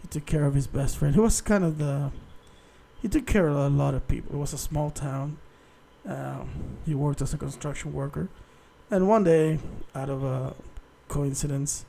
He 0.02 0.08
took 0.08 0.26
care 0.26 0.46
of 0.46 0.54
his 0.54 0.68
best 0.68 0.98
friend, 0.98 1.14
who 1.18 1.24
was 1.24 1.42
kind 1.42 1.66
of 1.66 1.78
the, 1.78 2.12
he 3.02 3.10
took 3.10 3.28
care 3.28 3.50
of 3.50 3.58
a 3.58 3.68
lot 3.68 3.94
of 3.94 4.08
people. 4.08 4.36
It 4.36 4.40
was 4.40 4.54
a 4.54 4.58
small 4.58 4.90
town. 4.90 5.38
Um, 6.08 6.78
he 6.86 6.96
worked 6.96 7.22
as 7.22 7.34
a 7.34 7.38
construction 7.38 7.92
worker. 7.92 8.30
And 8.90 9.10
one 9.10 9.26
day, 9.26 9.60
out 9.94 10.10
of 10.10 10.24
a 10.24 10.54
coincidence, 11.10 11.84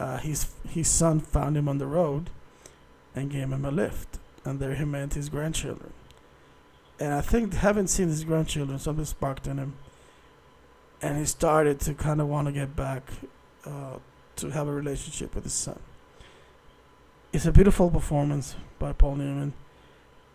uh, 0.00 0.16
his 0.16 0.48
his 0.68 0.88
son 0.88 1.20
found 1.20 1.56
him 1.56 1.68
on 1.68 1.78
the 1.78 1.86
road 1.86 2.28
and 3.14 3.30
gave 3.30 3.50
him 3.50 3.64
a 3.64 3.70
lift. 3.70 4.18
And 4.44 4.58
there 4.58 4.74
he 4.74 4.84
met 4.84 5.14
his 5.14 5.28
grandchildren. 5.28 5.92
And 6.98 7.14
I 7.14 7.20
think 7.20 7.54
having 7.54 7.86
seen 7.86 8.08
his 8.08 8.24
grandchildren, 8.24 8.80
something 8.80 9.04
sparked 9.04 9.46
in 9.46 9.58
him. 9.58 9.74
And 11.00 11.18
he 11.18 11.24
started 11.24 11.78
to 11.80 11.94
kind 11.94 12.20
of 12.20 12.26
want 12.26 12.48
to 12.48 12.52
get 12.52 12.74
back 12.74 13.04
uh, 13.66 13.98
to 14.36 14.50
have 14.50 14.68
a 14.68 14.72
relationship 14.72 15.34
with 15.34 15.44
his 15.44 15.52
son. 15.52 15.78
It's 17.32 17.46
a 17.46 17.52
beautiful 17.52 17.90
performance 17.90 18.56
by 18.78 18.92
Paul 18.92 19.16
Newman. 19.16 19.54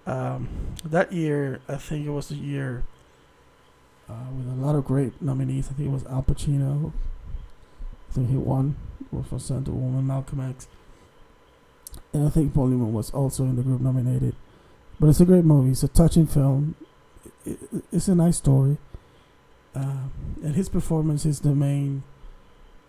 Um, 0.06 0.50
that 0.84 1.12
year, 1.12 1.60
I 1.68 1.76
think 1.76 2.08
it 2.08 2.10
was 2.10 2.30
the 2.30 2.36
year 2.36 2.86
uh, 4.10 4.32
with 4.36 4.48
a 4.48 4.56
lot 4.56 4.76
of 4.76 4.86
great 4.86 5.22
nominees. 5.22 5.70
I 5.70 5.74
think 5.74 5.90
it 5.90 5.92
was 5.92 6.06
Al 6.06 6.24
Pacino. 6.24 6.94
I 8.10 8.14
think 8.14 8.30
he 8.30 8.38
won 8.38 8.78
for 9.30 9.40
Santa 9.40 9.72
Woman, 9.72 10.08
Malcolm 10.08 10.40
X, 10.40 10.68
and 12.14 12.26
I 12.26 12.30
think 12.30 12.54
Paul 12.54 12.68
Newman 12.68 12.94
was 12.94 13.12
also 13.12 13.44
in 13.44 13.56
the 13.56 13.64
group 13.64 13.82
nominated. 13.82 14.36
But 15.00 15.10
it's 15.10 15.20
a 15.20 15.26
great 15.26 15.46
movie. 15.46 15.72
It's 15.72 15.84
a 15.84 15.88
touching 15.88 16.26
film. 16.26 16.76
It, 17.46 17.60
it, 17.72 17.84
it's 17.92 18.08
a 18.08 18.16
nice 18.16 18.38
story, 18.38 18.78
uh, 19.76 20.08
and 20.44 20.56
his 20.56 20.70
performance 20.70 21.26
is 21.26 21.42
the 21.42 21.54
main 21.54 22.04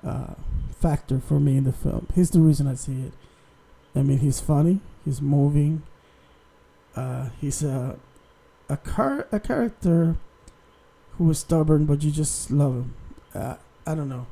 uh, 0.05 0.35
factor 0.71 1.21
for 1.21 1.41
me 1.41 1.57
in 1.57 1.65
the 1.65 1.73
film. 1.73 2.07
He's 2.15 2.31
the 2.31 2.41
reason 2.41 2.67
I 2.67 2.75
see 2.75 3.03
it. 3.03 3.13
I 3.95 4.03
mean, 4.03 4.19
he's 4.19 4.41
funny. 4.41 4.81
He's 5.05 5.21
moving. 5.21 5.83
Uh, 6.95 7.31
he's 7.41 7.63
a 7.63 7.99
a 8.69 8.77
car 8.77 9.27
a 9.33 9.41
character 9.41 10.17
who 11.17 11.31
is 11.31 11.39
stubborn, 11.39 11.85
but 11.85 12.03
you 12.03 12.11
just 12.11 12.51
love 12.51 12.75
him. 12.75 12.95
Uh, 13.35 13.57
I 13.87 13.95
don't 13.95 14.09
know. 14.09 14.27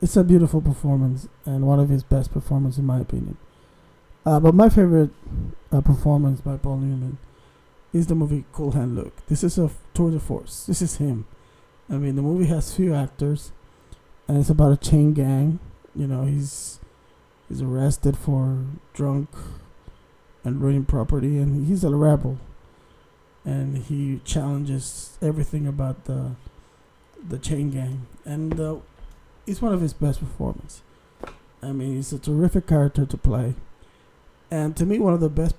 It's 0.00 0.16
a 0.16 0.24
beautiful 0.24 0.60
performance 0.60 1.28
and 1.44 1.66
one 1.66 1.80
of 1.80 1.88
his 1.88 2.02
best 2.02 2.32
performances, 2.32 2.78
in 2.78 2.86
my 2.86 3.00
opinion. 3.00 3.36
Uh, 4.26 4.40
but 4.40 4.54
my 4.54 4.68
favorite 4.68 5.10
uh, 5.72 5.80
performance 5.80 6.40
by 6.40 6.56
Paul 6.56 6.78
Newman 6.78 7.18
is 7.92 8.06
the 8.06 8.14
movie 8.14 8.44
Cool 8.52 8.72
Hand 8.72 8.96
Luke. 8.96 9.14
This 9.28 9.42
is 9.44 9.58
a 9.58 9.70
tour 9.92 10.10
de 10.10 10.20
force. 10.20 10.66
This 10.66 10.82
is 10.82 10.96
him. 10.96 11.26
I 11.88 11.94
mean, 11.94 12.16
the 12.16 12.22
movie 12.22 12.46
has 12.46 12.74
few 12.74 12.94
actors, 12.94 13.52
and 14.28 14.38
it's 14.38 14.50
about 14.50 14.72
a 14.72 14.76
chain 14.76 15.12
gang. 15.12 15.58
You 15.94 16.06
know, 16.06 16.24
he's 16.24 16.80
he's 17.48 17.62
arrested 17.62 18.16
for 18.16 18.64
drunk 18.92 19.28
and 20.42 20.60
ruining 20.60 20.84
property, 20.84 21.38
and 21.38 21.66
he's 21.66 21.84
a 21.84 21.90
rebel 21.90 22.38
and 23.44 23.78
he 23.78 24.20
challenges 24.24 25.18
everything 25.20 25.66
about 25.66 26.04
the 26.04 26.32
the 27.26 27.38
chain 27.38 27.70
gang, 27.70 28.06
and 28.24 28.60
uh, 28.60 28.76
it's 29.46 29.62
one 29.62 29.72
of 29.72 29.80
his 29.80 29.92
best 29.94 30.20
performances. 30.20 30.82
I 31.62 31.72
mean, 31.72 31.96
he's 31.96 32.12
a 32.12 32.18
terrific 32.18 32.66
character 32.66 33.06
to 33.06 33.16
play, 33.16 33.54
and 34.50 34.76
to 34.76 34.86
me, 34.86 34.98
one 34.98 35.14
of 35.14 35.20
the 35.20 35.30
best 35.30 35.56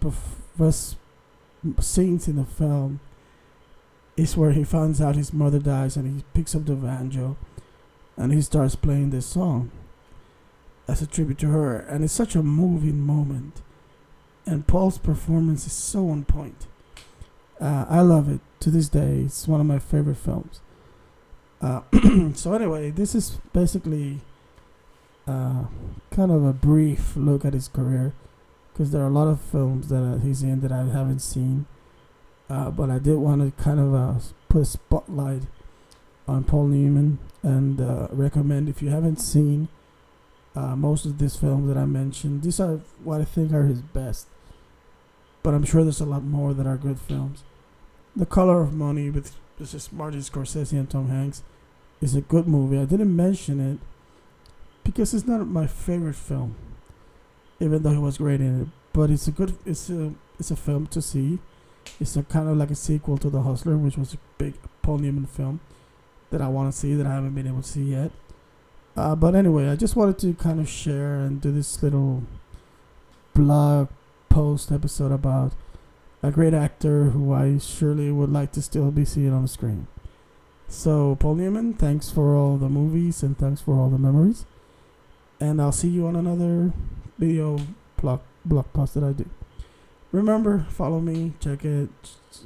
best 0.58 0.98
scenes 1.80 2.28
in 2.28 2.36
the 2.36 2.46
film 2.46 3.00
is 4.16 4.38
where 4.38 4.52
he 4.52 4.64
finds 4.64 5.02
out 5.02 5.16
his 5.16 5.34
mother 5.34 5.60
dies, 5.60 5.96
and 5.98 6.16
he 6.16 6.24
picks 6.34 6.56
up 6.56 6.66
the 6.66 6.76
banjo, 6.76 7.38
and 8.18 8.32
he 8.32 8.42
starts 8.42 8.76
playing 8.76 9.10
this 9.10 9.26
song 9.26 9.72
as 10.88 11.02
a 11.02 11.08
tribute 11.08 11.40
to 11.40 11.48
her, 11.48 11.78
and 11.78 12.04
it's 12.04 12.14
such 12.14 12.36
a 12.36 12.44
moving 12.44 13.00
moment. 13.00 13.62
And 14.46 14.68
Paul's 14.68 15.00
performance 15.00 15.66
is 15.66 15.74
so 15.74 16.10
on 16.10 16.26
point 16.26 16.68
uh, 17.60 17.86
I 17.88 18.02
love 18.02 18.30
it 18.30 18.42
to 18.62 18.70
this 18.70 18.90
day. 18.90 19.22
It's 19.26 19.48
one 19.48 19.60
of 19.60 19.66
my 19.66 19.80
favorite 19.80 20.18
films. 20.18 20.60
Uh, 21.62 21.82
so 22.34 22.54
anyway, 22.54 22.92
this 22.92 23.16
is 23.16 23.38
basically 23.54 24.22
uh, 25.28 25.66
kind 26.12 26.32
of 26.32 26.44
a 26.44 26.54
brief 26.54 27.16
look 27.16 27.46
at 27.46 27.54
his 27.54 27.68
career, 27.68 28.14
because 28.74 28.92
there 28.92 29.02
are 29.02 29.08
a 29.08 29.12
lot 29.12 29.28
of 29.28 29.40
films 29.40 29.88
that 29.90 30.22
he's 30.24 30.44
in 30.44 30.62
that 30.62 30.72
I 30.72 30.80
haven't 30.80 31.20
seen. 31.20 31.66
Uh, 32.50 32.70
but 32.70 32.92
I 32.92 33.00
did 33.00 33.16
want 33.16 33.42
to 33.42 33.64
kind 33.64 33.80
of 33.80 33.96
uh, 33.96 34.20
put 34.50 34.62
a 34.62 34.66
spotlight 34.66 35.44
on 36.28 36.44
Paul 36.44 36.68
Newman 36.68 37.20
and 37.44 37.80
uh, 37.80 38.08
recommend 38.12 38.70
if 38.70 38.82
you 38.82 38.90
haven't 38.90 39.18
seen 39.18 39.68
uh, 40.56 40.76
most 40.76 41.06
of 41.06 41.20
these 41.20 41.36
films 41.36 41.68
that 41.68 41.78
I 41.78 41.86
mentioned. 41.86 42.42
These 42.44 42.60
are 42.60 42.80
what 43.04 43.22
I 43.22 43.26
think 43.26 43.52
are 43.54 43.64
his 43.64 43.82
best 43.82 44.28
but 45.46 45.54
I'm 45.54 45.64
sure 45.64 45.84
there's 45.84 46.02
a 46.02 46.08
lot 46.08 46.24
more 46.24 46.56
that 46.56 46.66
are 46.66 46.76
good 46.76 47.00
films. 47.00 47.44
The 48.16 48.26
Color 48.26 48.62
of 48.62 48.74
Money 48.74 49.12
with 49.12 49.36
this 49.60 49.76
is 49.76 49.92
Martin 49.92 50.22
Scorsese 50.22 50.72
and 50.72 50.90
Tom 50.90 51.10
Hanks 51.10 51.44
is 52.02 52.16
a 52.16 52.22
good 52.22 52.48
movie. 52.48 52.80
I 52.80 52.86
didn't 52.86 53.16
mention 53.16 53.60
it 53.60 53.78
because 54.84 55.14
it's 55.14 55.28
not 55.28 55.46
my 55.46 55.68
favorite 55.68 56.16
film, 56.16 56.56
even 57.60 57.84
though 57.84 57.92
he 57.92 58.00
was 58.00 58.18
great 58.18 58.42
in 58.42 58.64
it. 58.64 58.68
But 58.92 59.12
it's 59.12 59.28
a 59.28 59.32
good 59.32 59.56
it's 59.68 59.88
a 59.92 60.16
it's 60.40 60.50
a 60.50 60.56
film 60.56 60.88
to 60.88 61.00
see. 61.00 61.38
It's 62.00 62.16
a 62.16 62.24
kind 62.24 62.50
of 62.50 62.58
like 62.58 62.72
a 62.72 62.76
sequel 62.76 63.20
to 63.20 63.30
The 63.30 63.44
Hustler, 63.44 63.78
which 63.78 64.00
was 64.00 64.16
a 64.16 64.18
big 64.40 64.56
Paul 64.82 64.98
Newman 64.98 65.28
film 65.28 65.60
that 66.32 66.42
I 66.42 66.48
want 66.48 66.72
to 66.72 66.78
see 66.78 66.94
that 66.96 67.06
I 67.06 67.14
haven't 67.14 67.36
been 67.36 67.48
able 67.48 67.62
to 67.62 67.68
see 67.68 67.84
yet. 67.84 68.12
Uh, 68.96 69.16
but 69.16 69.36
anyway, 69.36 69.70
I 69.70 69.76
just 69.76 69.96
wanted 69.96 70.18
to 70.20 70.34
kind 70.34 70.60
of 70.60 70.70
share 70.70 71.16
and 71.16 71.42
do 71.42 71.52
this 71.52 71.84
little 71.84 72.24
blog 73.34 73.90
post 74.30 74.72
episode 74.72 75.12
about 75.12 75.54
a 76.24 76.32
great 76.32 76.54
actor 76.54 77.06
who 77.06 77.34
I 77.34 77.58
surely 77.58 78.12
would 78.12 78.32
like 78.32 78.52
to 78.54 78.62
still 78.62 78.90
be 78.92 79.06
seeing 79.06 79.34
on 79.34 79.44
the 79.44 79.48
screen. 79.48 79.88
So, 80.68 81.16
Paul 81.20 81.36
Newman, 81.36 81.74
thanks 81.74 82.10
for 82.10 82.36
all 82.36 82.58
the 82.58 82.70
movies 82.70 83.22
and 83.22 83.38
thanks 83.38 83.62
for 83.62 83.76
all 83.76 83.90
the 83.90 84.00
memories. 84.00 84.46
And 85.40 85.62
I'll 85.62 85.72
see 85.72 85.90
you 85.90 86.08
on 86.08 86.16
another 86.16 86.74
video 87.18 87.60
blog, 87.98 88.22
blog 88.44 88.72
post 88.74 88.96
that 88.96 89.04
I 89.04 89.12
do. 89.12 89.30
Remember, 90.12 90.66
follow 90.70 91.02
me, 91.02 91.34
check 91.40 91.66
it, 91.66 91.90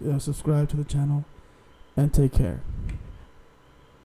uh, 0.07 0.17
subscribe 0.19 0.69
to 0.69 0.77
the 0.77 0.83
channel, 0.83 1.23
and 1.95 2.13
take 2.13 2.33
care. 2.33 2.61